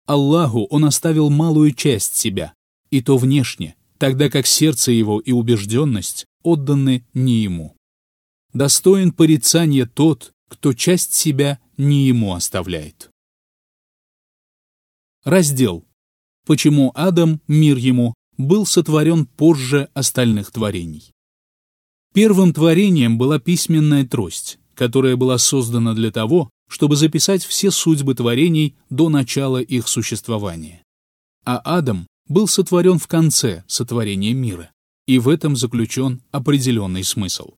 Аллаху 0.05 0.63
он 0.69 0.85
оставил 0.85 1.29
малую 1.29 1.73
часть 1.73 2.15
себя, 2.15 2.53
и 2.91 3.01
то 3.01 3.17
внешне, 3.17 3.75
тогда 3.97 4.29
как 4.29 4.47
сердце 4.47 4.93
его 4.93 5.19
и 5.19 5.33
убежденность 5.33 6.25
отданы 6.43 7.05
не 7.13 7.43
ему. 7.43 7.75
Достоин 8.53 9.11
порицания 9.11 9.85
тот, 9.85 10.31
кто 10.47 10.71
часть 10.71 11.13
себя 11.13 11.59
не 11.75 12.07
ему 12.07 12.33
оставляет. 12.33 13.09
Раздел. 15.25 15.83
Почему 16.47 16.93
Адам, 16.95 17.41
мир 17.49 17.75
ему, 17.75 18.13
был 18.37 18.65
сотворен 18.65 19.25
позже 19.25 19.89
остальных 19.93 20.49
творений. 20.51 21.11
Первым 22.13 22.53
творением 22.53 23.17
была 23.17 23.37
письменная 23.37 24.05
трость, 24.05 24.57
которая 24.73 25.17
была 25.17 25.39
создана 25.39 25.93
для 25.93 26.09
того, 26.09 26.49
чтобы 26.69 26.95
записать 26.95 27.43
все 27.43 27.69
судьбы 27.69 28.15
творений 28.15 28.77
до 28.89 29.09
начала 29.09 29.61
их 29.61 29.89
существования. 29.89 30.81
А 31.43 31.57
Адам 31.57 32.07
был 32.29 32.47
сотворен 32.47 32.97
в 32.97 33.07
конце 33.07 33.65
сотворения 33.67 34.33
мира, 34.33 34.71
и 35.05 35.19
в 35.19 35.27
этом 35.27 35.57
заключен 35.57 36.21
определенный 36.31 37.03
смысл. 37.03 37.55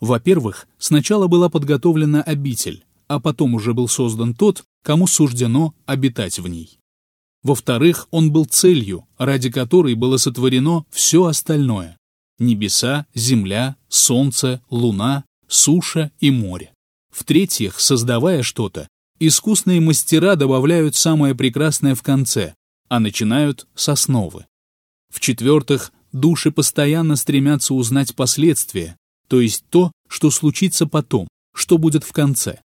Во-первых, 0.00 0.66
сначала 0.78 1.28
была 1.28 1.48
подготовлена 1.48 2.22
обитель, 2.22 2.84
а 3.06 3.20
потом 3.20 3.54
уже 3.54 3.72
был 3.72 3.86
создан 3.86 4.34
тот, 4.34 4.64
кому 4.82 5.06
суждено 5.06 5.74
обитать 5.86 6.40
в 6.40 6.48
ней. 6.48 6.78
Во-вторых, 7.42 8.06
он 8.10 8.30
был 8.30 8.44
целью, 8.44 9.06
ради 9.18 9.50
которой 9.50 9.94
было 9.94 10.16
сотворено 10.16 10.84
все 10.90 11.24
остальное— 11.24 11.96
небеса, 12.38 13.06
земля, 13.14 13.76
солнце, 13.88 14.62
луна, 14.70 15.24
суша 15.48 16.12
и 16.20 16.30
море. 16.30 16.72
В-третьих, 17.10 17.80
создавая 17.80 18.42
что-то, 18.42 18.88
искусные 19.18 19.80
мастера 19.80 20.36
добавляют 20.36 20.94
самое 20.94 21.34
прекрасное 21.34 21.94
в 21.94 22.02
конце, 22.02 22.54
а 22.88 23.00
начинают 23.00 23.66
с 23.74 23.88
основы. 23.88 24.46
В-четвертых, 25.12 25.92
души 26.12 26.50
постоянно 26.52 27.16
стремятся 27.16 27.74
узнать 27.74 28.14
последствия, 28.14 28.96
то 29.28 29.40
есть 29.40 29.64
то, 29.68 29.92
что 30.08 30.30
случится 30.30 30.86
потом, 30.86 31.28
что 31.54 31.76
будет 31.78 32.04
в 32.04 32.12
конце. 32.12 32.60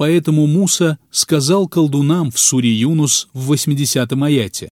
Поэтому 0.00 0.46
Муса 0.46 0.98
сказал 1.10 1.68
колдунам 1.68 2.30
в 2.30 2.38
суре 2.38 2.72
Юнус 2.72 3.28
в 3.34 3.52
80-м 3.52 4.24
аяте 4.24 4.70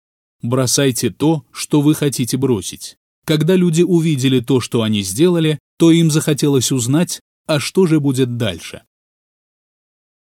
«Бросайте 0.41 1.11
то, 1.11 1.45
что 1.51 1.81
вы 1.81 1.93
хотите 1.93 2.37
бросить». 2.37 2.95
Когда 3.23 3.55
люди 3.55 3.83
увидели 3.83 4.39
то, 4.39 4.59
что 4.59 4.81
они 4.81 5.03
сделали, 5.03 5.59
то 5.77 5.91
им 5.91 6.09
захотелось 6.09 6.71
узнать, 6.71 7.19
а 7.45 7.59
что 7.59 7.85
же 7.85 7.99
будет 7.99 8.37
дальше. 8.37 8.81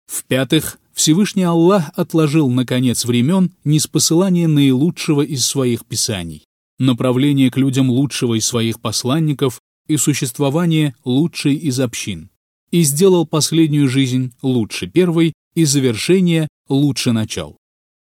В-пятых, 0.05 0.77
Всевышний 0.93 1.41
Аллах 1.41 1.89
отложил 1.95 2.47
на 2.51 2.63
конец 2.63 3.05
времен 3.05 3.55
неспосылание 3.63 4.47
наилучшего 4.47 5.23
из 5.23 5.47
своих 5.47 5.83
писаний, 5.87 6.45
направление 6.77 7.49
к 7.49 7.57
людям 7.57 7.89
лучшего 7.89 8.37
из 8.37 8.45
своих 8.45 8.79
посланников 8.79 9.61
и 9.87 9.97
существование 9.97 10.95
лучшей 11.03 11.55
из 11.55 11.79
общин, 11.79 12.29
и 12.75 12.83
сделал 12.83 13.25
последнюю 13.25 13.87
жизнь 13.87 14.33
лучше 14.41 14.87
первой 14.87 15.31
и 15.53 15.63
завершение 15.63 16.49
лучше 16.67 17.13
начал. 17.13 17.55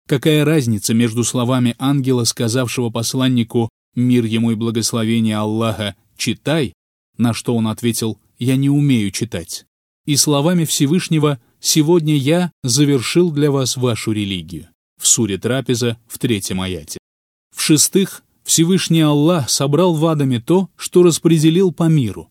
Какая 0.07 0.45
разница 0.45 0.93
между 0.93 1.25
словами 1.25 1.75
ангела, 1.77 2.23
сказавшего 2.23 2.89
посланнику 2.89 3.67
«Мир 3.95 4.23
ему 4.23 4.51
и 4.51 4.55
благословение 4.55 5.35
Аллаха, 5.35 5.97
читай», 6.15 6.71
на 7.17 7.33
что 7.33 7.53
он 7.57 7.67
ответил 7.67 8.17
«Я 8.39 8.55
не 8.55 8.69
умею 8.69 9.11
читать», 9.11 9.65
и 10.05 10.15
словами 10.15 10.63
Всевышнего 10.63 11.41
«Сегодня 11.59 12.15
я 12.15 12.49
завершил 12.63 13.29
для 13.29 13.51
вас 13.51 13.75
вашу 13.75 14.13
религию» 14.13 14.69
в 14.97 15.05
суре 15.05 15.37
Трапеза 15.37 15.97
в 16.07 16.17
третьем 16.17 16.61
аяте. 16.61 16.97
В-шестых, 17.53 18.23
Всевышний 18.45 19.01
Аллах 19.01 19.49
собрал 19.49 19.95
в 19.95 20.05
Адаме 20.05 20.39
то, 20.39 20.69
что 20.77 21.03
распределил 21.03 21.73
по 21.73 21.89
миру. 21.89 22.30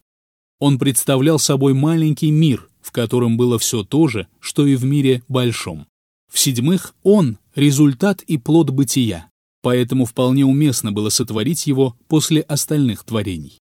Он 0.61 0.79
представлял 0.79 1.41
собой 1.41 1.75
маленький 1.75 2.31
мир, 2.31 2.69
в 2.81 2.93
котором 2.93 3.37
было 3.37 3.59
все 3.59 3.83
то 3.83 4.07
же, 4.07 4.29
что 4.39 4.67
и 4.67 4.77
в 4.77 4.85
мире 4.85 5.23
большом. 5.27 5.87
В-седьмых, 6.33 6.95
он— 7.03 7.39
результат 7.57 8.23
и 8.23 8.39
плод 8.39 8.71
бытия, 8.71 9.31
поэтому 9.63 10.05
вполне 10.05 10.45
уместно 10.45 10.93
было 10.93 11.09
сотворить 11.09 11.67
его 11.67 11.97
после 12.07 12.43
остальных 12.43 13.03
творений. 13.03 13.59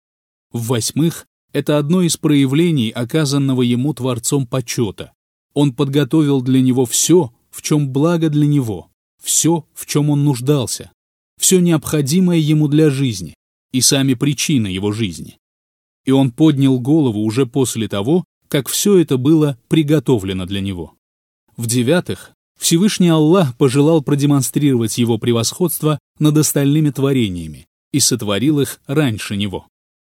В-восьмых, 0.52 1.26
это 1.52 1.78
одно 1.78 2.02
из 2.02 2.16
проявлений 2.16 2.90
оказанного 2.90 3.62
ему 3.62 3.94
Творцом 3.94 4.46
почета, 4.46 5.12
он 5.56 5.72
подготовил 5.72 6.42
для 6.42 6.60
него 6.60 6.84
все, 6.84 7.32
в 7.50 7.62
чем 7.62 7.90
благо 7.90 8.28
для 8.28 8.46
него, 8.46 8.90
все, 9.22 9.66
в 9.72 9.86
чем 9.86 10.10
он 10.10 10.24
нуждался, 10.24 10.92
все 11.40 11.60
необходимое 11.60 12.38
ему 12.38 12.68
для 12.68 12.90
жизни 12.90 13.34
и 13.72 13.80
сами 13.80 14.14
причины 14.14 14.66
его 14.66 14.92
жизни. 14.92 15.38
И 16.06 16.12
он 16.12 16.30
поднял 16.30 16.80
голову 16.80 17.20
уже 17.20 17.44
после 17.44 17.88
того, 17.88 18.24
как 18.48 18.68
все 18.68 18.96
это 18.98 19.18
было 19.18 19.58
приготовлено 19.68 20.46
для 20.46 20.60
него. 20.60 20.94
В-девятых, 21.58 22.32
Всевышний 22.58 23.08
Аллах 23.08 23.54
пожелал 23.58 24.02
продемонстрировать 24.02 24.96
его 24.96 25.18
превосходство 25.18 25.98
над 26.18 26.38
остальными 26.38 26.88
творениями 26.88 27.66
и 27.92 28.00
сотворил 28.00 28.60
их 28.60 28.80
раньше 28.86 29.36
него. 29.36 29.66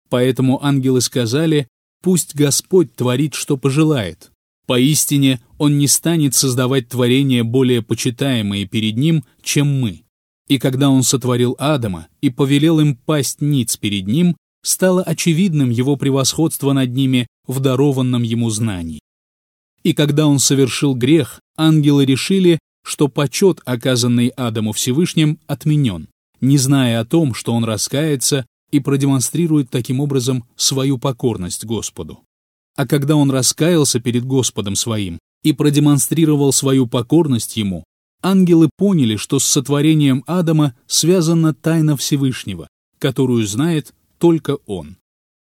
Поэтому 0.09 0.65
ангелы 0.65 1.01
сказали, 1.01 1.69
«Пусть 2.03 2.35
Господь 2.35 2.95
творит, 2.97 3.35
что 3.35 3.57
пожелает, 3.57 4.33
Поистине, 4.67 5.41
он 5.59 5.79
не 5.79 5.89
станет 5.89 6.35
создавать 6.35 6.89
творения 6.89 7.45
более 7.45 7.83
почитаемые 7.83 8.67
перед 8.67 8.97
ним, 8.97 9.25
чем 9.43 9.81
мы. 9.81 10.03
И 10.49 10.59
когда 10.59 10.91
он 10.91 11.03
сотворил 11.03 11.57
Адама 11.59 12.09
и 12.21 12.31
повелел 12.31 12.81
им 12.81 12.97
пасть 12.97 13.41
ниц 13.41 13.77
перед 13.77 14.07
ним, 14.07 14.37
стало 14.63 15.03
очевидным 15.03 15.71
его 15.71 15.97
превосходство 15.97 16.73
над 16.73 16.93
ними 16.93 17.27
в 17.47 17.61
дарованном 17.61 18.23
ему 18.23 18.51
знании. 18.51 19.01
И 19.83 19.95
когда 19.95 20.27
он 20.27 20.39
совершил 20.39 20.95
грех, 20.95 21.41
ангелы 21.57 22.05
решили, 22.05 22.59
что 22.85 23.09
почет, 23.09 23.61
оказанный 23.65 24.29
Адаму 24.29 24.73
Всевышним, 24.73 25.39
отменен, 25.47 26.09
не 26.41 26.59
зная 26.59 27.01
о 27.01 27.05
том, 27.05 27.35
что 27.35 27.53
он 27.53 27.65
раскается 27.65 28.47
и 28.71 28.81
продемонстрирует 28.81 29.71
таким 29.71 30.01
образом 30.01 30.45
свою 30.57 30.99
покорность 30.99 31.65
Господу. 31.65 32.21
А 32.77 32.87
когда 32.87 33.17
он 33.17 33.31
раскаялся 33.31 34.01
перед 34.01 34.25
Господом 34.25 34.77
своим 34.77 35.19
и 35.43 35.53
продемонстрировал 35.53 36.53
свою 36.53 36.87
покорность 36.87 37.57
ему, 37.57 37.85
ангелы 38.23 38.71
поняли, 38.77 39.17
что 39.17 39.39
с 39.39 39.45
сотворением 39.45 40.25
Адама 40.27 40.75
связана 40.87 41.55
тайна 41.55 41.97
Всевышнего, 41.97 42.69
которую 42.99 43.47
знает 43.47 43.93
только 44.23 44.59
он. 44.67 44.99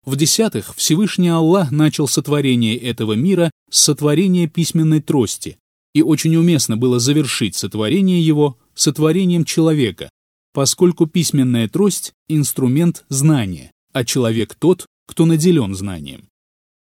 В-десятых, 0.04 0.74
Всевышний 0.76 1.31
Аллах 1.31 1.70
начал 1.70 2.07
сотворение 2.07 2.76
этого 2.76 3.14
мира 3.14 3.50
с 3.70 3.81
сотворения 3.81 4.46
письменной 4.46 5.00
трости, 5.00 5.57
и 5.94 6.02
очень 6.02 6.37
уместно 6.37 6.76
было 6.76 6.98
завершить 6.98 7.54
сотворение 7.57 8.20
его 8.20 8.59
сотворением 8.74 9.46
человека, 9.46 10.11
поскольку 10.52 11.07
письменная 11.07 11.66
трость— 11.66 12.12
инструмент 12.28 13.07
знания, 13.09 13.70
а 13.94 14.04
человек 14.04 14.54
тот, 14.54 14.85
кто 15.07 15.24
наделен 15.24 15.74
знанием. 15.74 16.28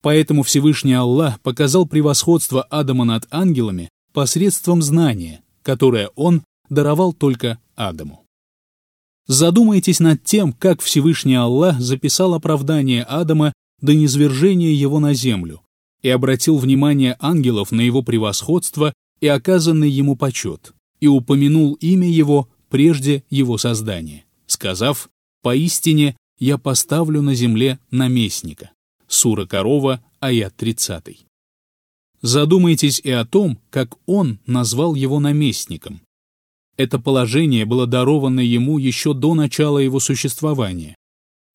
Поэтому 0.03 0.45
Всевышний 0.45 0.95
Аллах 0.95 1.41
показал 1.41 1.89
превосходство 1.89 2.63
Адама 2.63 3.05
над 3.05 3.27
ангелами 3.33 3.89
посредством 4.13 4.83
знания, 4.83 5.43
которое 5.65 6.11
он 6.15 6.45
даровал 6.69 7.13
только 7.13 7.59
Адаму. 7.75 8.22
Задумайтесь 9.27 10.01
над 10.01 10.25
тем, 10.25 10.53
как 10.53 10.81
Всевышний 10.81 11.35
Аллах 11.35 11.81
записал 11.81 12.35
оправдание 12.35 13.05
Адама 13.05 13.53
до 13.81 13.95
низвержения 13.95 14.73
его 14.73 14.99
на 14.99 15.15
землю 15.15 15.63
и 16.03 16.09
обратил 16.09 16.59
внимание 16.59 17.17
ангелов 17.21 17.71
на 17.71 17.81
его 17.81 18.03
превосходство 18.03 18.93
и 19.21 19.29
оказанный 19.29 19.91
ему 19.91 20.17
почет, 20.17 20.75
и 21.01 21.07
упомянул 21.07 21.75
имя 21.75 22.09
его 22.09 22.49
прежде 22.69 23.23
его 23.31 23.59
создания, 23.59 24.25
сказав 24.47 25.09
«Поистине 25.43 26.17
я 26.39 26.59
поставлю 26.59 27.23
на 27.23 27.35
земле 27.35 27.79
наместника». 27.91 28.71
Сура 29.07 29.47
Корова, 29.47 30.03
аят 30.21 30.57
30. 30.57 31.27
Задумайтесь 32.23 33.01
и 33.01 33.11
о 33.11 33.25
том, 33.25 33.59
как 33.71 33.97
он 34.07 34.41
назвал 34.47 34.95
его 34.95 35.21
наместником. 35.21 36.01
Это 36.83 36.99
положение 36.99 37.65
было 37.65 37.87
даровано 37.87 38.41
ему 38.41 38.79
еще 38.79 39.15
до 39.15 39.35
начала 39.35 39.79
его 39.79 40.01
существования. 40.01 40.97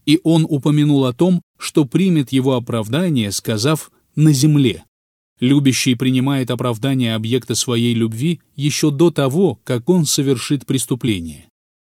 И 0.06 0.22
он 0.24 0.46
упомянул 0.48 1.06
о 1.06 1.12
том, 1.12 1.42
что 1.60 1.84
примет 1.84 2.32
его 2.32 2.54
оправдание, 2.54 3.34
сказав 3.34 3.92
«на 4.16 4.32
земле». 4.32 4.86
Любящий 5.42 5.96
принимает 5.96 6.50
оправдание 6.50 7.14
объекта 7.14 7.56
своей 7.56 7.94
любви 7.94 8.40
еще 8.56 8.90
до 8.90 9.12
того, 9.12 9.60
как 9.64 9.90
он 9.90 10.06
совершит 10.06 10.66
преступление. 10.66 11.46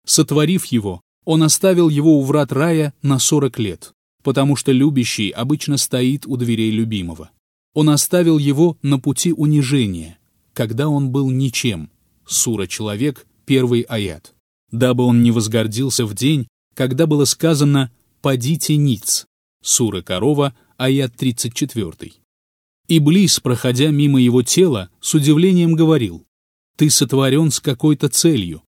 Сотворив 0.06 0.64
его, 0.64 1.02
он 1.24 1.42
оставил 1.42 1.90
его 1.90 2.18
у 2.18 2.22
врат 2.22 2.52
рая 2.52 2.94
на 3.02 3.18
40 3.18 3.58
лет 3.58 3.92
потому 4.26 4.56
что 4.56 4.72
любящий 4.72 5.30
обычно 5.30 5.76
стоит 5.76 6.26
у 6.26 6.36
дверей 6.36 6.72
любимого. 6.72 7.30
Он 7.74 7.90
оставил 7.90 8.38
его 8.38 8.76
на 8.82 8.98
пути 8.98 9.32
унижения, 9.32 10.18
когда 10.52 10.88
он 10.88 11.10
был 11.10 11.30
ничем. 11.30 11.90
Сура 12.26 12.66
«Человек», 12.66 13.26
первый 13.44 13.82
аят. 13.82 14.34
Дабы 14.72 15.04
он 15.04 15.22
не 15.22 15.30
возгордился 15.30 16.04
в 16.04 16.14
день, 16.14 16.48
когда 16.74 17.06
было 17.06 17.24
сказано 17.24 17.92
«Падите 18.20 18.76
ниц». 18.76 19.26
Сура 19.62 20.02
«Корова», 20.02 20.54
аят 20.76 21.16
34. 21.16 22.12
Иблис, 22.88 23.40
проходя 23.40 23.88
мимо 23.90 24.20
его 24.20 24.42
тела, 24.42 24.90
с 25.00 25.14
удивлением 25.14 25.74
говорил 25.74 26.24
«Ты 26.76 26.90
сотворен 26.90 27.50
с 27.50 27.60
какой-то 27.60 28.08
целью». 28.08 28.62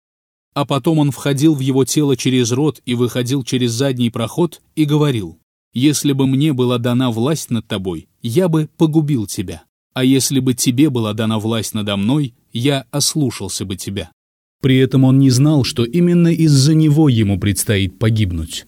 А 0.53 0.65
потом 0.65 0.99
он 0.99 1.11
входил 1.11 1.55
в 1.55 1.59
его 1.59 1.83
тело 1.83 2.15
через 2.15 2.51
рот 2.51 2.81
и 2.85 2.93
выходил 2.95 3.43
через 3.43 3.71
задний 3.71 4.09
проход 4.09 4.61
и 4.75 4.85
говорил 4.85 5.39
«Если 5.73 6.13
бы 6.13 6.27
мне 6.27 6.53
была 6.53 6.77
дана 6.77 7.11
власть 7.11 7.49
над 7.49 7.67
тобой, 7.67 8.07
я 8.21 8.47
бы 8.47 8.69
погубил 8.77 9.27
тебя, 9.27 9.63
а 9.93 10.03
если 10.03 10.39
бы 10.39 10.53
тебе 10.53 10.89
была 10.89 11.13
дана 11.13 11.39
власть 11.39 11.73
надо 11.73 11.97
мной, 11.97 12.33
я 12.59 12.85
ослушался 12.91 13.65
бы 13.65 13.75
тебя». 13.75 14.11
При 14.61 14.77
этом 14.77 15.03
он 15.03 15.19
не 15.19 15.29
знал, 15.29 15.63
что 15.63 15.83
именно 15.83 16.29
из-за 16.29 16.73
него 16.73 17.07
ему 17.07 17.39
предстоит 17.39 17.99
погибнуть. 17.99 18.65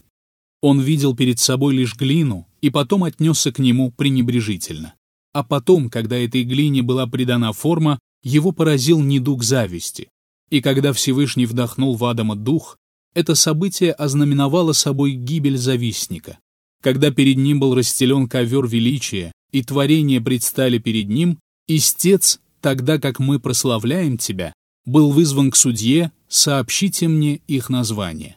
Он 0.60 0.80
видел 0.80 1.16
перед 1.16 1.38
собой 1.38 1.74
лишь 1.74 1.96
глину 1.96 2.46
и 2.60 2.70
потом 2.70 3.04
отнесся 3.04 3.52
к 3.52 3.58
нему 3.58 3.90
пренебрежительно. 3.90 4.94
А 5.32 5.44
потом, 5.44 5.88
когда 5.90 6.16
этой 6.16 6.44
глине 6.44 6.82
была 6.82 7.06
придана 7.06 7.52
форма, 7.52 7.98
его 8.22 8.52
поразил 8.52 9.00
недуг 9.00 9.42
зависти. 9.44 10.08
И 10.50 10.60
когда 10.60 10.92
Всевышний 10.92 11.46
вдохнул 11.46 11.96
в 11.96 12.04
Адама 12.04 12.34
дух, 12.34 12.76
это 13.14 13.34
событие 13.34 13.92
ознаменовало 13.92 14.72
собой 14.72 15.12
гибель 15.12 15.58
завистника. 15.58 16.38
Когда 16.82 17.10
перед 17.10 17.36
ним 17.36 17.60
был 17.60 17.74
расстелен 17.74 18.28
ковер 18.28 18.66
величия, 18.66 19.32
и 19.50 19.62
творения 19.62 20.20
предстали 20.20 20.78
перед 20.78 21.08
ним, 21.08 21.38
истец, 21.66 22.40
тогда 22.60 22.98
как 22.98 23.18
мы 23.18 23.40
прославляем 23.40 24.18
тебя, 24.18 24.52
был 24.84 25.10
вызван 25.10 25.50
к 25.50 25.56
судье, 25.56 26.12
сообщите 26.28 27.08
мне 27.08 27.36
их 27.46 27.68
название. 27.68 28.36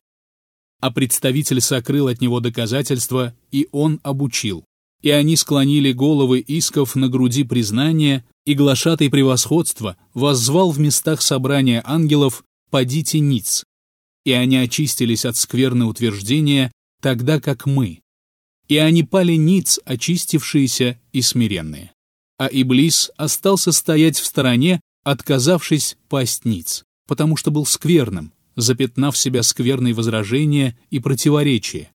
А 0.79 0.91
представитель 0.91 1.61
сокрыл 1.61 2.07
от 2.07 2.21
него 2.21 2.39
доказательства, 2.39 3.33
и 3.51 3.67
он 3.71 3.99
обучил 4.03 4.65
и 5.01 5.09
они 5.09 5.35
склонили 5.35 5.91
головы 5.91 6.39
исков 6.39 6.95
на 6.95 7.09
груди 7.09 7.43
признания, 7.43 8.25
и 8.45 8.53
глашатый 8.53 9.09
превосходства 9.09 9.97
воззвал 10.13 10.71
в 10.71 10.79
местах 10.79 11.21
собрания 11.21 11.81
ангелов 11.85 12.43
«Падите 12.69 13.19
ниц», 13.19 13.63
и 14.25 14.31
они 14.31 14.57
очистились 14.57 15.25
от 15.25 15.35
скверны 15.37 15.85
утверждения, 15.85 16.71
тогда 17.01 17.39
как 17.39 17.65
мы. 17.65 18.01
И 18.67 18.77
они 18.77 19.03
пали 19.03 19.33
ниц, 19.33 19.79
очистившиеся 19.85 20.99
и 21.11 21.21
смиренные. 21.21 21.91
А 22.41 22.49
Иблис 22.51 23.11
остался 23.17 23.71
стоять 23.71 24.17
в 24.17 24.25
стороне, 24.25 24.81
отказавшись 25.03 25.95
пасть 26.09 26.43
ниц, 26.43 26.83
потому 27.07 27.37
что 27.37 27.51
был 27.51 27.67
скверным, 27.67 28.33
запятнав 28.55 29.15
себя 29.15 29.43
скверные 29.43 29.93
возражения 29.93 30.75
и 30.89 30.97
противоречия, 30.97 31.91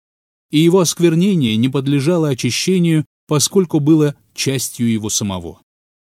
и 0.53 0.61
его 0.61 0.79
осквернение 0.79 1.57
не 1.57 1.69
подлежало 1.69 2.29
очищению, 2.29 3.07
поскольку 3.27 3.81
было 3.81 4.15
частью 4.37 4.89
его 4.89 5.11
самого. 5.11 5.63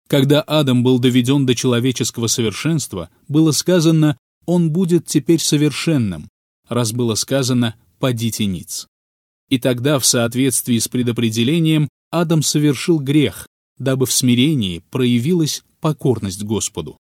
Когда 0.09 0.41
Адам 0.41 0.81
был 0.81 0.97
доведен 0.97 1.45
до 1.45 1.53
человеческого 1.53 2.25
совершенства, 2.25 3.11
было 3.27 3.51
сказано 3.51 4.17
«он 4.47 4.71
будет 4.71 5.05
теперь 5.05 5.41
совершенным», 5.41 6.27
раз 6.67 6.91
было 6.91 7.13
сказано 7.13 7.75
«падите 7.99 8.47
ниц». 8.47 8.87
И 9.49 9.59
тогда, 9.59 9.99
в 9.99 10.07
соответствии 10.07 10.79
с 10.79 10.87
предопределением, 10.87 11.87
Адам 12.09 12.41
совершил 12.41 12.97
грех, 12.97 13.47
дабы 13.77 14.05
в 14.05 14.13
смирении 14.13 14.83
проявилась 14.91 15.63
покорность 15.79 16.43
Господу. 16.43 16.97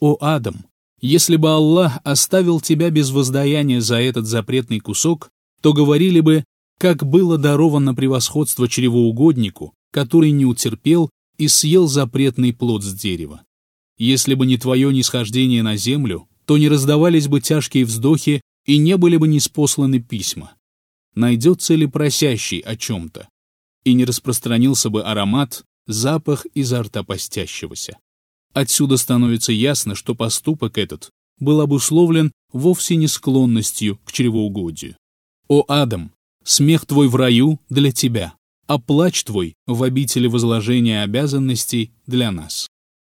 «О, 0.00 0.16
Адам, 0.20 0.66
если 1.00 1.36
бы 1.36 1.50
Аллах 1.50 1.98
оставил 2.04 2.60
тебя 2.60 2.90
без 2.90 3.10
воздаяния 3.10 3.80
за 3.80 3.96
этот 3.96 4.26
запретный 4.26 4.80
кусок, 4.80 5.30
то 5.60 5.72
говорили 5.72 6.20
бы 6.20 6.44
как 6.78 7.04
было 7.04 7.38
даровано 7.38 7.94
превосходство 7.94 8.68
чревоугоднику, 8.68 9.74
который 9.90 10.30
не 10.30 10.44
утерпел 10.44 11.10
и 11.38 11.48
съел 11.48 11.86
запретный 11.86 12.52
плод 12.52 12.82
с 12.82 12.92
дерева. 12.92 13.42
Если 13.96 14.34
бы 14.34 14.46
не 14.46 14.58
твое 14.58 14.92
нисхождение 14.92 15.62
на 15.62 15.76
землю, 15.76 16.28
то 16.46 16.58
не 16.58 16.68
раздавались 16.68 17.28
бы 17.28 17.40
тяжкие 17.40 17.84
вздохи 17.84 18.40
и 18.66 18.78
не 18.78 18.96
были 18.96 19.16
бы 19.16 19.28
неспосланы 19.28 20.00
письма. 20.00 20.54
Найдется 21.14 21.74
ли 21.74 21.86
просящий 21.86 22.58
о 22.58 22.76
чем-то? 22.76 23.28
И 23.84 23.92
не 23.92 24.04
распространился 24.04 24.90
бы 24.90 25.02
аромат, 25.02 25.64
запах 25.86 26.46
изо 26.54 26.82
рта 26.82 27.02
постящегося. 27.02 27.98
Отсюда 28.52 28.96
становится 28.96 29.52
ясно, 29.52 29.94
что 29.94 30.14
поступок 30.14 30.78
этот 30.78 31.10
был 31.38 31.60
обусловлен 31.60 32.32
вовсе 32.52 32.96
не 32.96 33.08
склонностью 33.08 33.98
к 34.04 34.12
чревоугодию. 34.12 34.96
О, 35.48 35.64
Адам, 35.68 36.12
Смех 36.44 36.84
твой 36.84 37.08
в 37.08 37.16
раю 37.16 37.58
для 37.70 37.90
тебя, 37.90 38.34
а 38.66 38.78
плач 38.78 39.24
твой 39.24 39.54
в 39.66 39.82
обители 39.82 40.26
возложения 40.26 41.02
обязанностей 41.02 41.92
для 42.06 42.30
нас. 42.30 42.68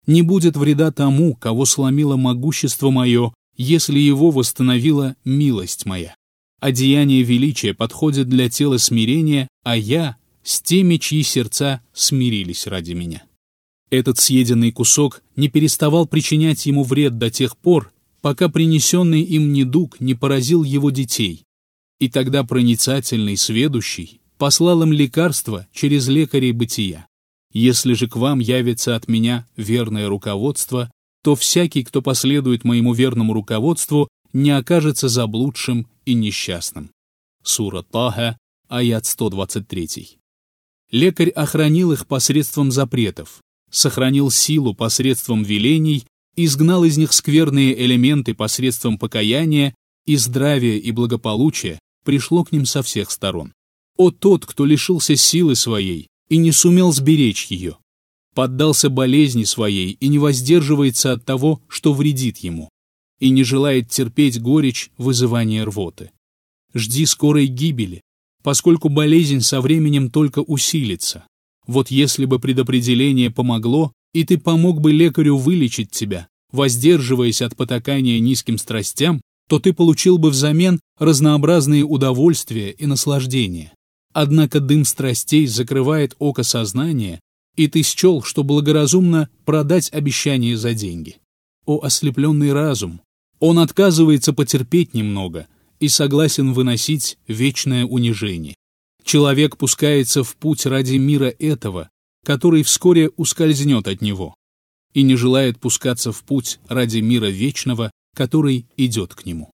Не 0.05 0.21
будет 0.21 0.57
вреда 0.57 0.91
тому, 0.91 1.35
кого 1.35 1.63
сломило 1.63 2.17
могущество 2.17 2.89
мое, 2.89 3.33
если 3.55 3.99
его 3.99 4.31
восстановила 4.31 5.15
милость 5.23 5.85
моя. 5.85 6.13
Одеяние 6.59 7.23
величия 7.23 7.73
подходит 7.73 8.27
для 8.27 8.49
тела 8.49 8.77
смирения, 8.77 9.47
а 9.63 9.77
я 9.77 10.17
с 10.43 10.61
теми, 10.61 10.97
чьи 10.97 11.23
сердца 11.23 11.81
смирились 11.93 12.67
ради 12.67 12.93
меня. 12.93 13.23
Этот 13.89 14.19
съеденный 14.19 14.71
кусок 14.71 15.21
не 15.35 15.49
переставал 15.49 16.07
причинять 16.07 16.65
ему 16.65 16.83
вред 16.83 17.17
до 17.17 17.29
тех 17.29 17.57
пор, 17.57 17.91
пока 18.21 18.49
принесенный 18.49 19.21
им 19.21 19.51
недуг 19.51 19.99
не 19.99 20.15
поразил 20.15 20.63
его 20.63 20.91
детей, 20.91 21.43
и 21.99 22.09
тогда 22.09 22.43
проницательный, 22.43 23.37
сведущий, 23.37 24.21
послал 24.37 24.83
им 24.83 24.93
лекарство 24.93 25.67
через 25.73 26.07
лекарей 26.07 26.51
бытия. 26.51 27.07
Если 27.53 27.93
же 27.93 28.07
к 28.07 28.15
вам 28.15 28.39
явится 28.39 28.95
от 28.95 29.07
меня 29.07 29.47
верное 29.57 30.07
руководство, 30.07 30.89
то 31.23 31.35
всякий, 31.35 31.83
кто 31.83 32.01
последует 32.01 32.63
моему 32.63 32.93
верному 32.93 33.33
руководству, 33.33 34.07
не 34.33 34.51
окажется 34.51 35.09
заблудшим 35.09 35.87
и 36.05 36.13
несчастным. 36.13 36.91
Сура 37.43 37.83
Таха, 37.83 38.37
аят 38.69 39.05
123. 39.05 40.20
Лекарь 40.91 41.29
охранил 41.29 41.93
их 41.93 42.05
посредством 42.05 42.71
запретов, 42.71 43.41
сохранил 43.69 44.29
силу 44.29 44.73
посредством 44.73 45.43
велений, 45.43 46.05
изгнал 46.35 46.83
из 46.83 46.97
них 46.97 47.13
скверные 47.13 47.79
элементы 47.85 48.33
посредством 48.33 48.97
покаяния 48.97 49.73
и 50.05 50.17
здравия 50.17 50.77
и 50.77 50.91
благополучия 50.91 51.79
пришло 52.03 52.43
к 52.43 52.51
ним 52.51 52.65
со 52.65 52.83
всех 52.83 53.09
сторон. 53.09 53.53
О 53.97 54.11
тот, 54.11 54.45
кто 54.45 54.65
лишился 54.65 55.15
силы 55.15 55.55
своей 55.55 56.07
и 56.27 56.37
не 56.37 56.51
сумел 56.51 56.91
сберечь 56.91 57.45
ее, 57.47 57.77
поддался 58.33 58.89
болезни 58.89 59.45
своей 59.45 59.91
и 59.91 60.07
не 60.09 60.19
воздерживается 60.19 61.13
от 61.13 61.23
того, 61.23 61.61
что 61.67 61.93
вредит 61.93 62.39
ему, 62.39 62.69
и 63.19 63.29
не 63.29 63.43
желает 63.43 63.89
терпеть 63.89 64.41
горечь 64.41 64.91
вызывания 64.97 65.63
рвоты. 65.63 66.11
Жди 66.73 67.05
скорой 67.05 67.47
гибели, 67.47 68.01
поскольку 68.43 68.89
болезнь 68.89 69.41
со 69.41 69.61
временем 69.61 70.09
только 70.09 70.39
усилится. 70.39 71.25
Вот 71.67 71.91
если 71.91 72.25
бы 72.25 72.39
предопределение 72.39 73.29
помогло, 73.29 73.91
и 74.13 74.23
ты 74.23 74.37
помог 74.37 74.81
бы 74.81 74.91
лекарю 74.91 75.37
вылечить 75.37 75.91
тебя, 75.91 76.27
воздерживаясь 76.51 77.41
от 77.41 77.55
потакания 77.55 78.19
низким 78.19 78.57
страстям, 78.57 79.21
то 79.47 79.59
ты 79.59 79.73
получил 79.73 80.17
бы 80.17 80.29
взамен 80.29 80.79
разнообразные 80.97 81.83
удовольствия 81.83 82.71
и 82.71 82.85
наслаждения. 82.85 83.73
Однако 84.13 84.59
дым 84.59 84.85
страстей 84.85 85.45
закрывает 85.47 86.15
око 86.19 86.43
сознания, 86.43 87.19
и 87.55 87.67
ты 87.67 87.83
счел, 87.83 88.21
что 88.23 88.43
благоразумно 88.43 89.29
продать 89.45 89.91
обещание 89.93 90.57
за 90.57 90.73
деньги. 90.73 91.17
О 91.65 91.79
ослепленный 91.83 92.53
разум! 92.53 93.01
Он 93.39 93.59
отказывается 93.59 94.33
потерпеть 94.33 94.93
немного 94.93 95.47
и 95.81 95.87
согласен 95.87 96.53
выносить 96.53 97.17
вечное 97.27 97.85
унижение. 97.85 98.55
Человек 99.03 99.57
пускается 99.57 100.23
в 100.23 100.35
путь 100.35 100.65
ради 100.67 100.95
мира 100.95 101.33
этого, 101.39 101.89
который 102.23 102.61
вскоре 102.61 103.09
ускользнет 103.17 103.87
от 103.87 104.01
него, 104.01 104.35
и 104.93 105.01
не 105.01 105.15
желает 105.15 105.59
пускаться 105.59 106.11
в 106.11 106.23
путь 106.23 106.59
ради 106.69 106.99
мира 106.99 107.25
вечного, 107.25 107.89
который 108.15 108.67
идет 108.77 109.15
к 109.15 109.25
нему. 109.25 109.51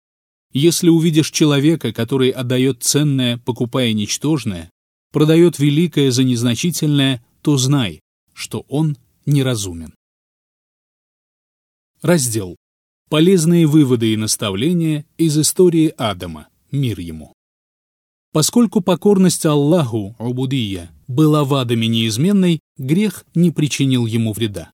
Если 0.52 0.90
увидишь 0.90 1.30
человека, 1.30 1.94
который 1.94 2.32
отдает 2.32 2.82
ценное, 2.82 3.38
покупая 3.38 3.94
ничтожное, 3.94 4.72
продает 5.12 5.60
великое 5.60 6.10
за 6.10 6.24
незначительное, 6.24 7.24
то 7.44 7.58
знай, 7.58 8.00
что 8.34 8.66
он 8.68 8.98
неразумен. 9.28 9.94
Раздел. 12.02 12.56
Полезные 13.08 13.68
выводы 13.68 14.14
и 14.14 14.18
наставления 14.18 15.06
из 15.18 15.38
истории 15.38 15.94
Адама. 15.96 16.48
Мир 16.72 17.00
ему. 17.00 17.34
Поскольку 18.32 18.82
покорность 18.82 19.46
Аллаху, 19.46 20.16
Убудия, 20.18 20.90
была 21.08 21.44
в 21.44 21.54
Адаме 21.54 21.88
неизменной, 21.88 22.62
грех 22.80 23.24
не 23.36 23.52
причинил 23.52 24.08
ему 24.08 24.34
вреда. 24.34 24.72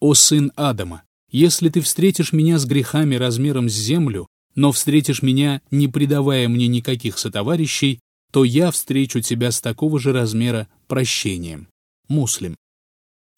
«О 0.00 0.14
сын 0.14 0.52
Адама, 0.56 1.02
если 1.30 1.68
ты 1.68 1.82
встретишь 1.82 2.32
меня 2.32 2.58
с 2.58 2.64
грехами 2.64 3.14
размером 3.14 3.68
с 3.68 3.74
землю, 3.74 4.26
но 4.54 4.72
встретишь 4.72 5.20
меня, 5.20 5.60
не 5.70 5.86
предавая 5.86 6.48
мне 6.48 6.68
никаких 6.68 7.18
сотоварищей, 7.18 8.00
то 8.32 8.42
я 8.44 8.70
встречу 8.70 9.20
тебя 9.20 9.52
с 9.52 9.60
такого 9.60 10.00
же 10.00 10.14
размера 10.14 10.66
прощением». 10.88 11.68
Муслим. 12.08 12.56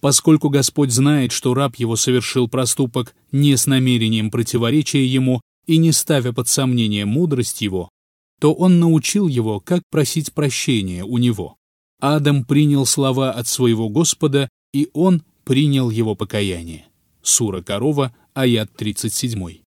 Поскольку 0.00 0.48
Господь 0.48 0.92
знает, 0.92 1.32
что 1.32 1.54
раб 1.54 1.76
его 1.76 1.96
совершил 1.96 2.48
проступок 2.48 3.14
не 3.32 3.56
с 3.56 3.66
намерением 3.66 4.30
противоречия 4.30 5.04
ему 5.04 5.40
и 5.66 5.78
не 5.78 5.92
ставя 5.92 6.32
под 6.32 6.48
сомнение 6.48 7.04
мудрость 7.04 7.62
его, 7.62 7.88
то 8.40 8.54
он 8.54 8.78
научил 8.78 9.26
его, 9.26 9.58
как 9.58 9.82
просить 9.90 10.32
прощения 10.32 11.04
у 11.04 11.18
него. 11.18 11.56
Адам 12.00 12.44
принял 12.44 12.86
слова 12.86 13.32
от 13.32 13.48
своего 13.48 13.88
Господа, 13.88 14.48
и 14.72 14.88
он 14.92 15.24
принял 15.44 15.90
его 15.90 16.14
покаяние. 16.14 16.86
Сура 17.22 17.60
Корова, 17.60 18.14
аят 18.34 18.70
37. 18.76 19.62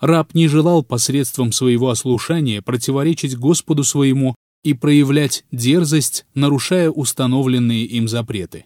Раб 0.00 0.34
не 0.34 0.48
желал 0.48 0.82
посредством 0.82 1.52
своего 1.52 1.90
ослушания 1.90 2.62
противоречить 2.62 3.36
Господу 3.36 3.84
своему 3.84 4.34
и 4.64 4.72
проявлять 4.72 5.44
дерзость, 5.52 6.24
нарушая 6.34 6.90
установленные 6.90 7.84
им 7.84 8.08
запреты. 8.08 8.64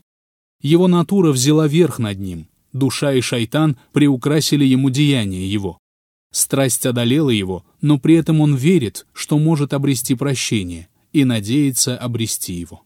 Его 0.62 0.86
натура 0.86 1.32
взяла 1.32 1.66
верх 1.66 1.98
над 1.98 2.18
ним, 2.20 2.46
душа 2.72 3.12
и 3.12 3.20
шайтан 3.20 3.76
приукрасили 3.92 4.64
ему 4.64 4.90
деяния 4.90 5.46
его. 5.46 5.78
Страсть 6.32 6.86
одолела 6.86 7.30
его, 7.30 7.64
но 7.80 7.98
при 7.98 8.14
этом 8.14 8.40
он 8.40 8.54
верит, 8.54 9.06
что 9.12 9.38
может 9.38 9.74
обрести 9.74 10.14
прощение, 10.14 10.88
и 11.12 11.24
надеется 11.24 11.98
обрести 11.98 12.54
его. 12.54 12.82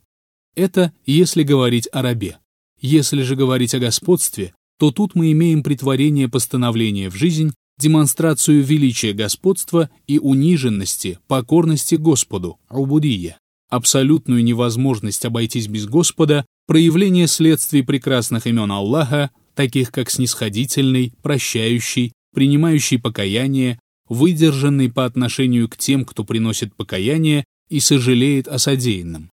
Это 0.56 0.92
если 1.04 1.42
говорить 1.42 1.88
о 1.92 2.02
рабе. 2.02 2.38
Если 2.80 3.22
же 3.22 3.36
говорить 3.36 3.74
о 3.74 3.78
господстве, 3.78 4.52
то 4.78 4.90
тут 4.90 5.14
мы 5.14 5.30
имеем 5.32 5.62
притворение 5.62 6.28
постановления 6.28 7.10
в 7.10 7.14
жизнь, 7.14 7.52
демонстрацию 7.78 8.64
величия 8.64 9.12
господства 9.12 9.90
и 10.06 10.18
униженности, 10.18 11.18
покорности 11.28 11.94
Господу, 11.94 12.58
убудия, 12.70 13.38
абсолютную 13.68 14.42
невозможность 14.42 15.24
обойтись 15.24 15.68
без 15.68 15.86
Господа, 15.86 16.46
проявление 16.66 17.26
следствий 17.26 17.82
прекрасных 17.82 18.46
имен 18.46 18.70
Аллаха, 18.70 19.30
таких 19.54 19.90
как 19.90 20.10
снисходительный, 20.10 21.12
прощающий, 21.22 22.12
принимающий 22.34 22.98
покаяние, 22.98 23.78
выдержанный 24.08 24.90
по 24.90 25.04
отношению 25.04 25.68
к 25.68 25.76
тем, 25.76 26.04
кто 26.04 26.24
приносит 26.24 26.74
покаяние 26.74 27.44
и 27.68 27.80
сожалеет 27.80 28.48
о 28.48 28.58
содеянном, 28.58 29.30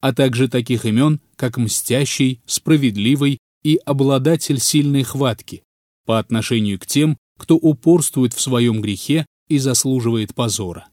а 0.00 0.12
также 0.12 0.48
таких 0.48 0.84
имен, 0.84 1.20
как 1.36 1.58
мстящий, 1.58 2.40
справедливый 2.46 3.38
и 3.62 3.78
обладатель 3.84 4.60
сильной 4.60 5.02
хватки 5.02 5.62
по 6.06 6.18
отношению 6.18 6.78
к 6.78 6.86
тем, 6.86 7.18
кто 7.36 7.56
упорствует 7.56 8.32
в 8.32 8.40
своем 8.40 8.80
грехе 8.80 9.26
и 9.48 9.58
заслуживает 9.58 10.34
позора. 10.34 10.86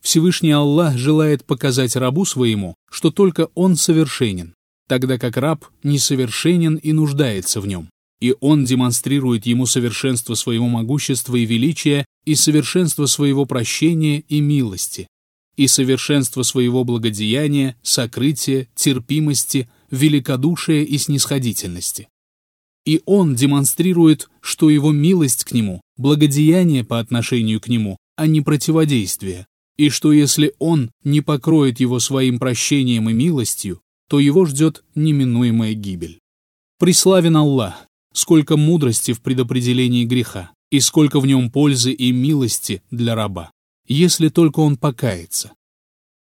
Всевышний 0.00 0.50
Аллах 0.50 0.96
желает 0.96 1.44
показать 1.44 1.96
рабу 1.96 2.24
своему, 2.24 2.74
что 2.90 3.10
только 3.10 3.48
он 3.54 3.76
совершенен, 3.76 4.54
тогда 4.88 5.18
как 5.18 5.36
раб 5.36 5.64
несовершенен 5.82 6.76
и 6.76 6.92
нуждается 6.92 7.60
в 7.60 7.66
нем 7.66 7.88
и 8.24 8.34
он 8.40 8.64
демонстрирует 8.64 9.44
ему 9.44 9.66
совершенство 9.66 10.34
своего 10.34 10.66
могущества 10.66 11.36
и 11.36 11.44
величия, 11.44 12.06
и 12.24 12.34
совершенство 12.34 13.04
своего 13.04 13.44
прощения 13.44 14.20
и 14.20 14.40
милости, 14.40 15.08
и 15.56 15.66
совершенство 15.66 16.42
своего 16.42 16.84
благодеяния, 16.84 17.76
сокрытия, 17.82 18.66
терпимости, 18.74 19.68
великодушия 19.90 20.84
и 20.84 20.96
снисходительности. 20.96 22.08
И 22.86 23.02
он 23.04 23.34
демонстрирует, 23.34 24.30
что 24.40 24.70
его 24.70 24.90
милость 24.90 25.44
к 25.44 25.52
нему, 25.52 25.82
благодеяние 25.98 26.82
по 26.82 27.00
отношению 27.00 27.60
к 27.60 27.68
нему, 27.68 27.98
а 28.16 28.26
не 28.26 28.40
противодействие, 28.40 29.46
и 29.76 29.90
что 29.90 30.14
если 30.14 30.54
он 30.58 30.90
не 31.02 31.20
покроет 31.20 31.78
его 31.78 31.98
своим 31.98 32.38
прощением 32.38 33.10
и 33.10 33.12
милостью, 33.12 33.80
то 34.08 34.20
его 34.20 34.44
ждет 34.44 34.84
неминуемая 34.94 35.74
гибель. 35.74 36.20
Преславен 36.78 37.36
Аллах, 37.36 37.86
сколько 38.12 38.56
мудрости 38.56 39.12
в 39.12 39.20
предопределении 39.20 40.04
греха, 40.04 40.52
и 40.70 40.80
сколько 40.80 41.20
в 41.20 41.26
нем 41.26 41.50
пользы 41.50 41.92
и 41.92 42.12
милости 42.12 42.82
для 42.90 43.14
раба, 43.14 43.50
если 43.86 44.28
только 44.28 44.60
он 44.60 44.76
покается. 44.76 45.52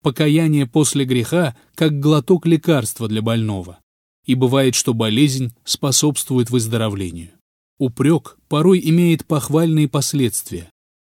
Покаяние 0.01 0.67
после 0.67 1.05
греха 1.05 1.55
как 1.75 1.99
глоток 1.99 2.45
лекарства 2.45 3.07
для 3.07 3.21
больного, 3.21 3.79
и 4.25 4.35
бывает, 4.35 4.75
что 4.75 4.93
болезнь 4.93 5.53
способствует 5.63 6.49
выздоровлению. 6.49 7.31
Упрек 7.79 8.37
порой 8.47 8.79
имеет 8.83 9.25
похвальные 9.25 9.87
последствия, 9.87 10.69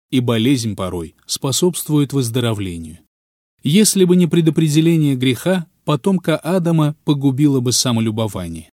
и 0.09 0.19
болезнь 0.19 0.75
порой 0.75 1.15
способствует 1.25 2.13
выздоровлению. 2.13 2.99
Если 3.63 4.03
бы 4.05 4.15
не 4.15 4.27
предопределение 4.27 5.15
греха, 5.15 5.67
потомка 5.83 6.37
Адама 6.37 6.95
погубило 7.05 7.59
бы 7.59 7.71
самолюбование. 7.71 8.69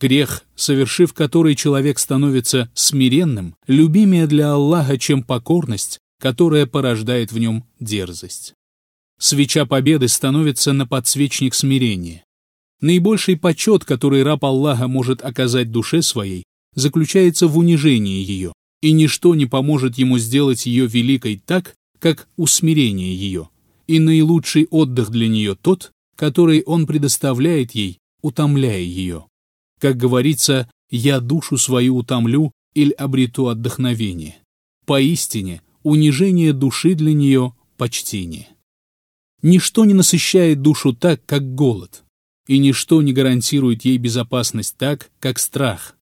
Грех, 0.00 0.44
совершив 0.54 1.12
который 1.12 1.54
человек 1.54 1.98
становится 1.98 2.70
смиренным, 2.74 3.54
любимее 3.66 4.26
для 4.26 4.52
Аллаха, 4.52 4.96
чем 4.98 5.22
покорность, 5.22 5.98
которая 6.18 6.66
порождает 6.66 7.32
в 7.32 7.38
нем 7.38 7.64
дерзость. 7.80 8.54
Свеча 9.18 9.66
победы 9.66 10.08
становится 10.08 10.72
на 10.72 10.86
подсвечник 10.86 11.54
смирения. 11.54 12.24
Наибольший 12.80 13.36
почет, 13.36 13.84
который 13.84 14.22
раб 14.22 14.42
Аллаха 14.44 14.88
может 14.88 15.22
оказать 15.22 15.70
душе 15.70 16.00
своей, 16.00 16.44
заключается 16.74 17.46
в 17.46 17.58
унижении 17.58 18.24
ее, 18.24 18.54
и 18.80 18.92
ничто 18.92 19.34
не 19.34 19.44
поможет 19.44 19.98
ему 19.98 20.18
сделать 20.18 20.64
ее 20.64 20.86
великой 20.86 21.42
так, 21.44 21.74
как 21.98 22.28
усмирение 22.36 23.14
ее, 23.14 23.50
и 23.86 23.98
наилучший 23.98 24.66
отдых 24.70 25.10
для 25.10 25.28
нее 25.28 25.54
тот, 25.54 25.90
который 26.20 26.62
он 26.66 26.86
предоставляет 26.86 27.70
ей, 27.70 27.98
утомляя 28.20 28.82
ее. 28.82 29.24
Как 29.80 29.96
говорится, 29.96 30.70
«я 30.90 31.18
душу 31.18 31.56
свою 31.56 31.96
утомлю 31.96 32.52
или 32.74 32.90
обрету 32.90 33.48
отдохновение». 33.48 34.36
Поистине, 34.84 35.62
унижение 35.82 36.52
души 36.52 36.94
для 36.94 37.14
нее– 37.14 37.54
почтение. 37.78 38.48
Ничто 39.40 39.86
не 39.86 39.94
насыщает 39.94 40.60
душу 40.60 40.92
так, 40.92 41.24
как 41.24 41.54
голод, 41.54 42.02
и 42.46 42.58
ничто 42.58 43.00
не 43.00 43.14
гарантирует 43.14 43.86
ей 43.86 43.96
безопасность 43.96 44.76
так, 44.76 45.10
как 45.20 45.38
страх. 45.38 45.96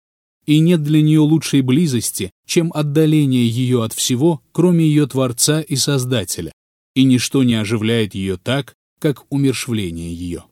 И 0.47 0.57
нет 0.57 0.81
для 0.81 1.03
нее 1.03 1.19
лучшей 1.19 1.61
близости, 1.61 2.31
чем 2.47 2.71
отдаление 2.73 3.47
ее 3.47 3.83
от 3.83 3.93
всего, 3.93 4.41
кроме 4.51 4.83
ее 4.83 5.05
Творца 5.05 5.61
и 5.61 5.75
Создателя, 5.75 6.51
и 6.95 7.03
ничто 7.03 7.43
не 7.43 7.53
оживляет 7.53 8.15
ее 8.15 8.37
так, 8.37 8.76
как 8.99 9.25
умершвление 9.31 10.13
ее. 10.13 10.45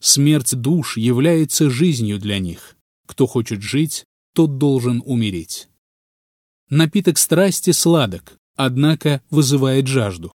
Смерть 0.00 0.54
душ 0.54 0.96
является 0.96 1.70
жизнью 1.70 2.18
для 2.18 2.38
них. 2.38 2.76
Кто 3.06 3.26
хочет 3.26 3.62
жить, 3.62 4.04
тот 4.34 4.58
должен 4.58 5.02
умереть. 5.04 5.68
Напиток 6.68 7.18
страсти 7.18 7.70
сладок, 7.70 8.38
однако 8.56 9.22
вызывает 9.30 9.86
жажду. 9.86 10.32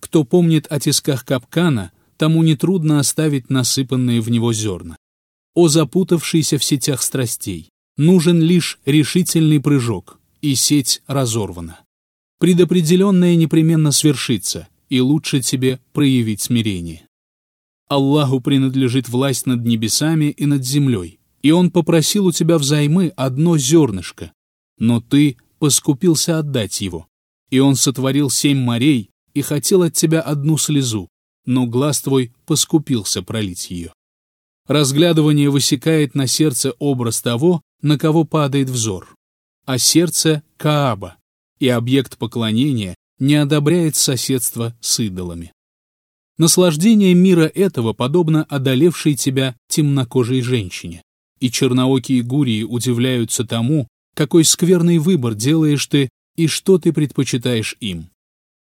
Кто 0.00 0.24
помнит 0.24 0.66
о 0.70 0.80
тисках 0.80 1.24
капкана, 1.24 1.92
тому 2.16 2.42
нетрудно 2.42 2.98
оставить 2.98 3.50
насыпанные 3.50 4.20
в 4.20 4.30
него 4.30 4.52
зерна. 4.52 4.96
О 5.54 5.68
запутавшейся 5.68 6.58
в 6.58 6.64
сетях 6.64 7.02
страстей. 7.02 7.70
Нужен 7.96 8.42
лишь 8.42 8.78
решительный 8.84 9.60
прыжок, 9.60 10.18
и 10.42 10.54
сеть 10.54 11.02
разорвана. 11.06 11.80
Предопределенное 12.38 13.34
непременно 13.36 13.90
свершится, 13.90 14.68
и 14.88 15.00
лучше 15.00 15.40
тебе 15.40 15.80
проявить 15.92 16.40
смирение. 16.40 17.06
Аллаху 17.88 18.40
принадлежит 18.40 19.08
власть 19.08 19.46
над 19.46 19.64
небесами 19.64 20.26
и 20.26 20.46
над 20.46 20.64
землей, 20.64 21.20
и 21.42 21.52
Он 21.52 21.70
попросил 21.70 22.26
у 22.26 22.32
тебя 22.32 22.58
взаймы 22.58 23.12
одно 23.16 23.56
зернышко, 23.56 24.32
но 24.78 25.00
ты 25.00 25.36
поскупился 25.58 26.38
отдать 26.38 26.80
его. 26.80 27.06
И 27.50 27.60
Он 27.60 27.76
сотворил 27.76 28.28
семь 28.28 28.58
морей 28.58 29.10
и 29.34 29.42
хотел 29.42 29.82
от 29.82 29.94
тебя 29.94 30.20
одну 30.20 30.58
слезу, 30.58 31.08
но 31.44 31.66
глаз 31.66 32.00
твой 32.00 32.32
поскупился 32.44 33.22
пролить 33.22 33.70
ее. 33.70 33.92
Разглядывание 34.66 35.48
высекает 35.48 36.16
на 36.16 36.26
сердце 36.26 36.72
образ 36.80 37.22
того, 37.22 37.62
на 37.82 37.98
кого 37.98 38.24
падает 38.24 38.68
взор, 38.68 39.14
а 39.64 39.78
сердце— 39.78 40.42
Кааба, 40.56 41.16
и 41.60 41.68
объект 41.68 42.18
поклонения 42.18 42.96
не 43.18 43.34
одобряет 43.36 43.96
соседство 43.96 44.76
с 44.80 45.00
идолами. 45.00 45.52
Наслаждение 46.38 47.14
мира 47.14 47.50
этого 47.54 47.92
подобно 47.94 48.44
одолевшей 48.44 49.14
тебя 49.14 49.56
темнокожей 49.68 50.42
женщине. 50.42 51.02
И 51.40 51.50
черноокие 51.50 52.22
гурии 52.22 52.62
удивляются 52.62 53.44
тому, 53.44 53.88
какой 54.14 54.44
скверный 54.44 54.98
выбор 54.98 55.34
делаешь 55.34 55.86
ты 55.86 56.08
и 56.36 56.46
что 56.46 56.78
ты 56.78 56.92
предпочитаешь 56.92 57.76
им. 57.80 58.10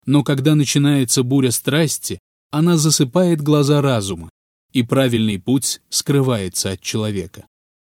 Но 0.07 0.23
когда 0.23 0.55
начинается 0.55 1.23
буря 1.23 1.51
страсти, 1.51 2.19
она 2.51 2.77
засыпает 2.77 3.41
глаза 3.41 3.81
разума, 3.81 4.31
и 4.73 4.83
правильный 4.83 5.39
путь 5.39 5.81
скрывается 5.89 6.73
от 6.73 6.81
человека. 6.81 7.47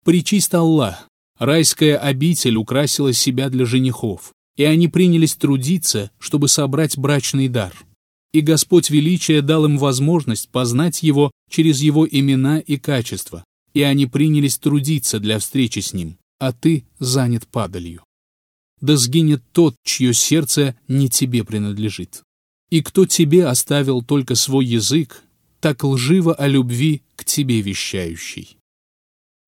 Причист 0.04 0.54
Аллах, 0.54 1.08
райская 1.38 1.96
обитель 1.96 2.56
украсила 2.56 3.12
себя 3.12 3.48
для 3.48 3.64
женихов, 3.64 4.32
и 4.56 4.64
они 4.64 4.88
принялись 4.88 5.34
трудиться, 5.34 6.10
чтобы 6.18 6.48
собрать 6.48 6.98
брачный 6.98 7.48
дар. 7.48 7.74
И 8.32 8.40
Господь 8.40 8.90
Величия 8.90 9.42
дал 9.42 9.66
им 9.66 9.78
возможность 9.78 10.48
познать 10.48 11.02
Его 11.02 11.30
через 11.50 11.80
Его 11.80 12.06
имена 12.08 12.58
и 12.58 12.78
качества, 12.78 13.44
и 13.74 13.82
они 13.82 14.06
принялись 14.06 14.58
трудиться 14.58 15.20
для 15.20 15.38
встречи 15.38 15.80
с 15.80 15.92
Ним, 15.92 16.18
а 16.38 16.52
ты 16.52 16.84
занят 16.98 17.46
падалью. 17.46 18.04
Да 18.80 18.96
сгинет 18.96 19.42
тот, 19.52 19.76
чье 19.84 20.12
сердце 20.12 20.76
не 20.88 21.08
тебе 21.08 21.44
принадлежит. 21.44 22.22
И 22.70 22.82
кто 22.82 23.06
тебе 23.06 23.46
оставил 23.46 24.02
только 24.02 24.34
свой 24.34 24.64
язык, 24.64 25.22
так 25.60 25.84
лживо 25.84 26.34
о 26.34 26.48
любви 26.48 27.02
к 27.14 27.24
тебе 27.24 27.60
вещающий. 27.60 28.56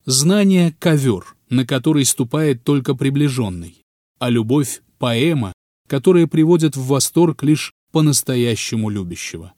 Знание— 0.06 0.76
ковер, 0.78 1.34
на 1.48 1.66
который 1.66 2.04
ступает 2.04 2.62
только 2.62 2.94
приближенный, 2.94 3.82
а 4.18 4.30
любовь— 4.30 4.82
поэма, 5.04 5.52
которая 5.86 6.26
приводит 6.26 6.76
в 6.76 6.86
восторг 6.86 7.42
лишь 7.42 7.74
по-настоящему 7.92 8.88
любящего. 8.88 9.52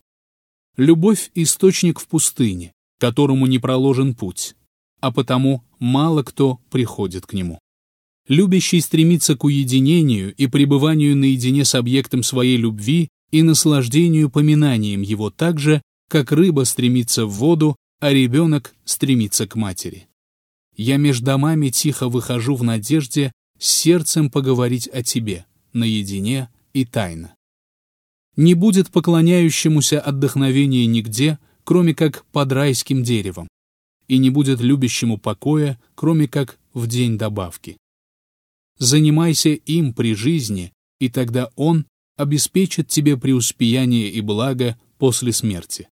Любовь— 0.77 1.31
источник 1.37 2.01
в 2.01 2.09
пустыне, 2.09 2.73
которому 2.99 3.47
не 3.47 3.61
проложен 3.61 4.17
путь, 4.17 4.57
а 5.01 5.13
потому 5.13 5.63
мало 5.79 6.25
кто 6.25 6.59
приходит 6.69 7.27
к 7.27 7.33
нему. 7.33 7.61
Любящий 8.27 8.81
стремится 8.81 9.37
к 9.37 9.45
уединению 9.45 10.35
и 10.35 10.49
пребыванию 10.49 11.17
наедине 11.17 11.65
с 11.65 11.77
объектом 11.77 12.25
своей 12.25 12.57
любви 12.57 13.09
и 13.31 13.45
наслаждению 13.45 14.31
поминанием 14.31 15.03
его 15.03 15.31
так 15.31 15.61
же, 15.61 15.81
как 16.09 16.33
рыба 16.33 16.65
стремится 16.65 17.25
в 17.25 17.31
воду, 17.35 17.77
а 18.01 18.13
ребенок 18.13 18.75
стремится 18.85 19.47
к 19.47 19.55
матери. 19.55 20.09
Я 20.77 20.97
между 20.97 21.27
домами 21.27 21.69
тихо 21.69 22.09
выхожу 22.09 22.57
в 22.57 22.65
надежде 22.65 23.31
с 23.59 23.69
сердцем 23.69 24.31
поговорить 24.31 24.89
о 24.89 25.03
тебе, 25.03 25.47
наедине 25.73 26.49
и 26.73 26.85
тайно. 26.85 27.35
Не 28.37 28.55
будет 28.55 28.91
поклоняющемуся 28.91 30.01
отдохновения 30.01 30.87
нигде, 30.87 31.39
кроме 31.65 31.95
как 31.95 32.25
под 32.27 32.53
райским 32.53 33.03
деревом, 33.03 33.49
и 34.09 34.19
не 34.19 34.31
будет 34.31 34.61
любящему 34.61 35.19
покоя, 35.19 35.81
кроме 35.95 36.29
как 36.29 36.59
в 36.75 36.87
день 36.87 37.17
добавки. 37.17 37.79
Занимайся 38.79 39.51
им 39.51 39.95
при 39.95 40.15
жизни, 40.15 40.73
и 41.01 41.09
тогда 41.09 41.51
он 41.57 41.87
обеспечит 42.17 42.89
тебе 42.89 43.17
преуспеяние 43.17 44.11
и 44.11 44.21
благо 44.21 44.79
после 44.99 45.33
смерти. 45.33 45.89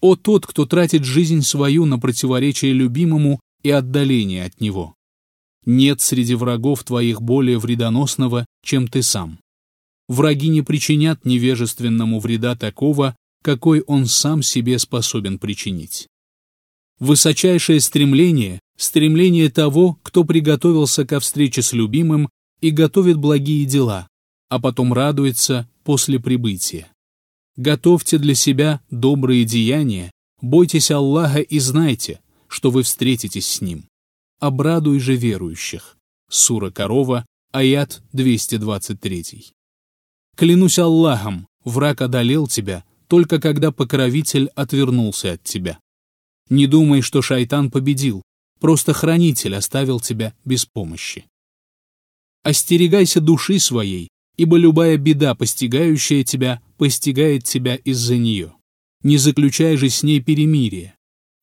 О 0.00 0.16
тот, 0.16 0.46
кто 0.46 0.66
тратит 0.66 1.04
жизнь 1.04 1.42
свою 1.42 1.86
на 1.86 1.98
противоречие 1.98 2.72
любимому 2.72 3.40
и 3.62 3.70
отдаление 3.70 4.44
от 4.44 4.60
него! 4.60 4.96
Нет 5.64 6.00
среди 6.00 6.34
врагов 6.34 6.82
твоих 6.84 7.22
более 7.22 7.58
вредоносного, 7.58 8.46
чем 8.64 8.88
ты 8.88 9.02
сам. 9.02 9.38
Враги 10.08 10.48
не 10.48 10.62
причинят 10.62 11.24
невежественному 11.24 12.18
вреда 12.18 12.56
такого, 12.56 13.16
какой 13.42 13.80
он 13.82 14.06
сам 14.06 14.42
себе 14.42 14.78
способен 14.78 15.38
причинить. 15.38 16.08
Высочайшее 16.98 17.80
стремление— 17.80 18.60
стремление 18.76 19.50
того, 19.50 19.98
кто 20.02 20.24
приготовился 20.24 21.04
ко 21.04 21.20
встрече 21.20 21.62
с 21.62 21.72
любимым 21.72 22.28
и 22.60 22.70
готовит 22.70 23.16
благие 23.16 23.64
дела, 23.64 24.08
а 24.48 24.60
потом 24.60 24.92
радуется 24.92 25.68
после 25.84 26.20
прибытия. 26.20 26.88
Готовьте 27.56 28.18
для 28.18 28.34
себя 28.34 28.80
добрые 28.90 29.44
деяния, 29.44 30.10
бойтесь 30.40 30.90
Аллаха 30.90 31.40
и 31.40 31.58
знайте, 31.58 32.20
что 32.48 32.70
вы 32.70 32.82
встретитесь 32.82 33.46
с 33.46 33.60
Ним. 33.60 33.86
Обрадуй 34.42 34.98
же 34.98 35.14
верующих. 35.14 35.96
Сура 36.28 36.72
Корова, 36.72 37.24
аят 37.52 38.02
223. 38.12 39.52
Клянусь 40.36 40.80
Аллахом, 40.80 41.46
враг 41.62 42.00
одолел 42.00 42.48
тебя, 42.48 42.82
только 43.06 43.40
когда 43.40 43.70
покровитель 43.70 44.48
отвернулся 44.56 45.34
от 45.34 45.44
тебя. 45.44 45.78
Не 46.50 46.66
думай, 46.66 47.02
что 47.02 47.22
шайтан 47.22 47.70
победил, 47.70 48.22
просто 48.58 48.92
хранитель 48.92 49.54
оставил 49.54 50.00
тебя 50.00 50.34
без 50.44 50.66
помощи. 50.66 51.26
Остерегайся 52.42 53.20
души 53.20 53.60
своей, 53.60 54.08
ибо 54.36 54.56
любая 54.56 54.96
беда, 54.96 55.36
постигающая 55.36 56.24
тебя, 56.24 56.60
постигает 56.78 57.44
тебя 57.44 57.76
из-за 57.76 58.16
нее. 58.16 58.54
Не 59.04 59.18
заключай 59.18 59.76
же 59.76 59.88
с 59.88 60.02
ней 60.02 60.20
перемирие. 60.20 60.96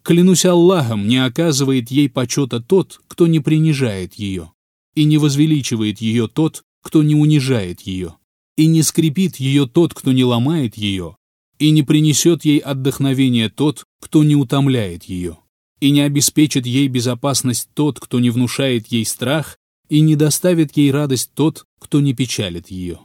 Клянусь 0.09 0.43
Аллахом, 0.43 1.07
не 1.07 1.23
оказывает 1.23 1.91
ей 1.91 2.09
почета 2.09 2.59
тот, 2.59 2.99
кто 3.07 3.27
не 3.27 3.39
принижает 3.39 4.15
ее, 4.15 4.51
и 4.95 5.03
не 5.03 5.19
возвеличивает 5.19 6.01
ее 6.01 6.27
тот, 6.27 6.63
кто 6.81 7.03
не 7.03 7.13
унижает 7.13 7.81
ее, 7.81 8.15
и 8.57 8.65
не 8.65 8.81
скрипит 8.81 9.35
ее 9.35 9.67
тот, 9.67 9.93
кто 9.93 10.11
не 10.11 10.23
ломает 10.23 10.77
ее, 10.77 11.15
и 11.59 11.69
не 11.69 11.83
принесет 11.83 12.43
ей 12.43 12.57
отдохновение 12.57 13.49
тот, 13.49 13.83
кто 14.01 14.23
не 14.23 14.35
утомляет 14.35 15.03
ее, 15.03 15.37
и 15.79 15.91
не 15.91 16.01
обеспечит 16.01 16.65
ей 16.65 16.87
безопасность 16.87 17.69
тот, 17.75 17.99
кто 17.99 18.19
не 18.19 18.31
внушает 18.31 18.87
ей 18.87 19.05
страх, 19.05 19.59
и 19.89 19.99
не 19.99 20.15
доставит 20.15 20.75
ей 20.75 20.89
радость 20.89 21.33
тот, 21.35 21.65
кто 21.79 22.01
не 22.01 22.15
печалит 22.15 22.71
ее. 22.71 22.99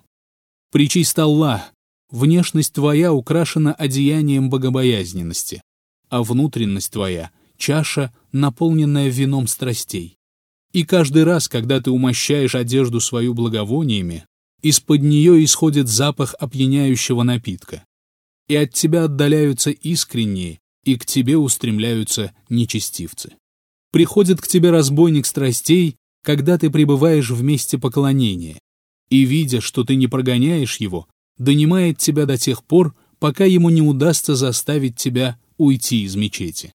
Причист 0.72 1.18
Аллах, 1.18 1.70
внешность 2.10 2.72
твоя 2.72 3.12
украшена 3.12 3.74
одеянием 3.74 4.48
богобоязненности, 4.48 5.60
а 6.08 6.22
внутренность 6.22 6.92
твоя— 6.92 7.30
чаша, 7.56 8.12
наполненная 8.32 9.08
вином 9.08 9.46
страстей. 9.46 10.16
И 10.72 10.84
каждый 10.84 11.24
раз, 11.24 11.48
когда 11.48 11.80
ты 11.80 11.90
умощаешь 11.90 12.54
одежду 12.54 13.00
свою 13.00 13.32
благовониями, 13.32 14.24
из-под 14.62 15.02
нее 15.02 15.44
исходит 15.44 15.88
запах 15.88 16.34
опьяняющего 16.38 17.22
напитка. 17.22 17.84
И 18.48 18.56
от 18.56 18.72
тебя 18.72 19.04
отдаляются 19.04 19.70
искренние, 19.70 20.58
и 20.84 20.96
к 20.96 21.06
тебе 21.06 21.36
устремляются 21.36 22.32
нечестивцы. 22.48 23.34
Приходит 23.92 24.40
к 24.40 24.48
тебе 24.48 24.70
разбойник 24.70 25.26
страстей 25.26 25.96
когда 26.24 26.56
ты 26.56 26.70
пребываешь 26.70 27.30
в 27.30 27.42
месте 27.42 27.78
поклонения, 27.78 28.58
и, 29.10 29.24
видя, 29.24 29.60
что 29.60 29.84
ты 29.84 29.94
не 29.94 30.08
прогоняешь 30.08 30.78
его, 30.78 31.06
донимает 31.36 31.98
тебя 31.98 32.24
до 32.24 32.38
тех 32.38 32.64
пор, 32.64 32.94
пока 33.18 33.44
ему 33.44 33.68
не 33.68 33.82
удастся 33.82 34.34
заставить 34.34 34.96
тебя 34.96 35.38
уйти 35.56 36.04
из 36.04 36.16
мечети. 36.16 36.72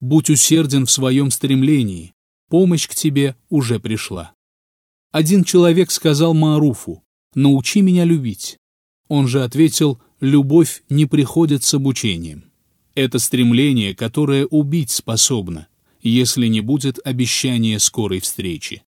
Будь 0.00 0.30
усерден 0.30 0.86
в 0.86 0.90
своем 0.90 1.30
стремлении, 1.30 2.12
помощь 2.48 2.88
к 2.88 2.94
тебе 2.94 3.36
уже 3.48 3.78
пришла. 3.78 4.32
Один 5.12 5.44
человек 5.44 5.90
сказал 5.90 6.34
Маруфу, 6.34 7.02
«Научи 7.34 7.82
меня 7.82 8.04
любить». 8.04 8.56
Он 9.08 9.28
же 9.28 9.44
ответил, 9.44 10.00
«Любовь 10.20 10.82
не 10.88 11.06
приходит 11.06 11.64
с 11.64 11.74
обучением». 11.74 12.44
Это 12.94 13.18
стремление, 13.18 13.94
которое 13.94 14.46
убить 14.46 14.90
способно, 14.90 15.68
если 16.02 16.46
не 16.46 16.60
будет 16.60 16.98
обещания 17.04 17.78
скорой 17.78 18.20
встречи. 18.20 18.82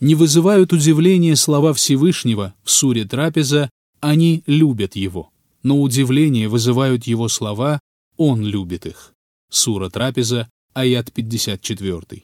Не 0.00 0.14
вызывают 0.14 0.72
удивления 0.72 1.34
слова 1.34 1.72
Всевышнего 1.72 2.54
в 2.62 2.70
суре 2.70 3.04
трапеза 3.04 3.70
«они 4.00 4.42
любят 4.46 4.96
его», 4.96 5.30
но 5.62 5.80
удивление 5.80 6.48
вызывают 6.48 7.06
его 7.06 7.28
слова 7.28 7.80
«он 8.18 8.44
любит 8.44 8.84
их». 8.84 9.14
Сура 9.50 9.88
трапеза, 9.88 10.50
аят 10.74 11.10
54. 11.12 12.22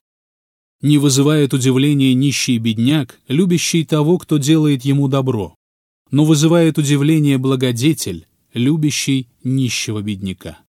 Не 0.83 0.99
вызывает 0.99 1.55
удивления 1.55 2.13
нищий 2.13 2.59
бедняк, 2.59 3.19
любящий 3.29 3.87
того, 3.87 4.19
кто 4.19 4.37
делает 4.37 4.85
ему 4.85 5.09
добро, 5.09 5.55
но 6.11 6.27
вызывает 6.27 6.77
удивление 6.77 7.39
благодетель, 7.39 8.27
любящий 8.53 9.29
нищего 9.43 10.03
бедняка. 10.03 10.59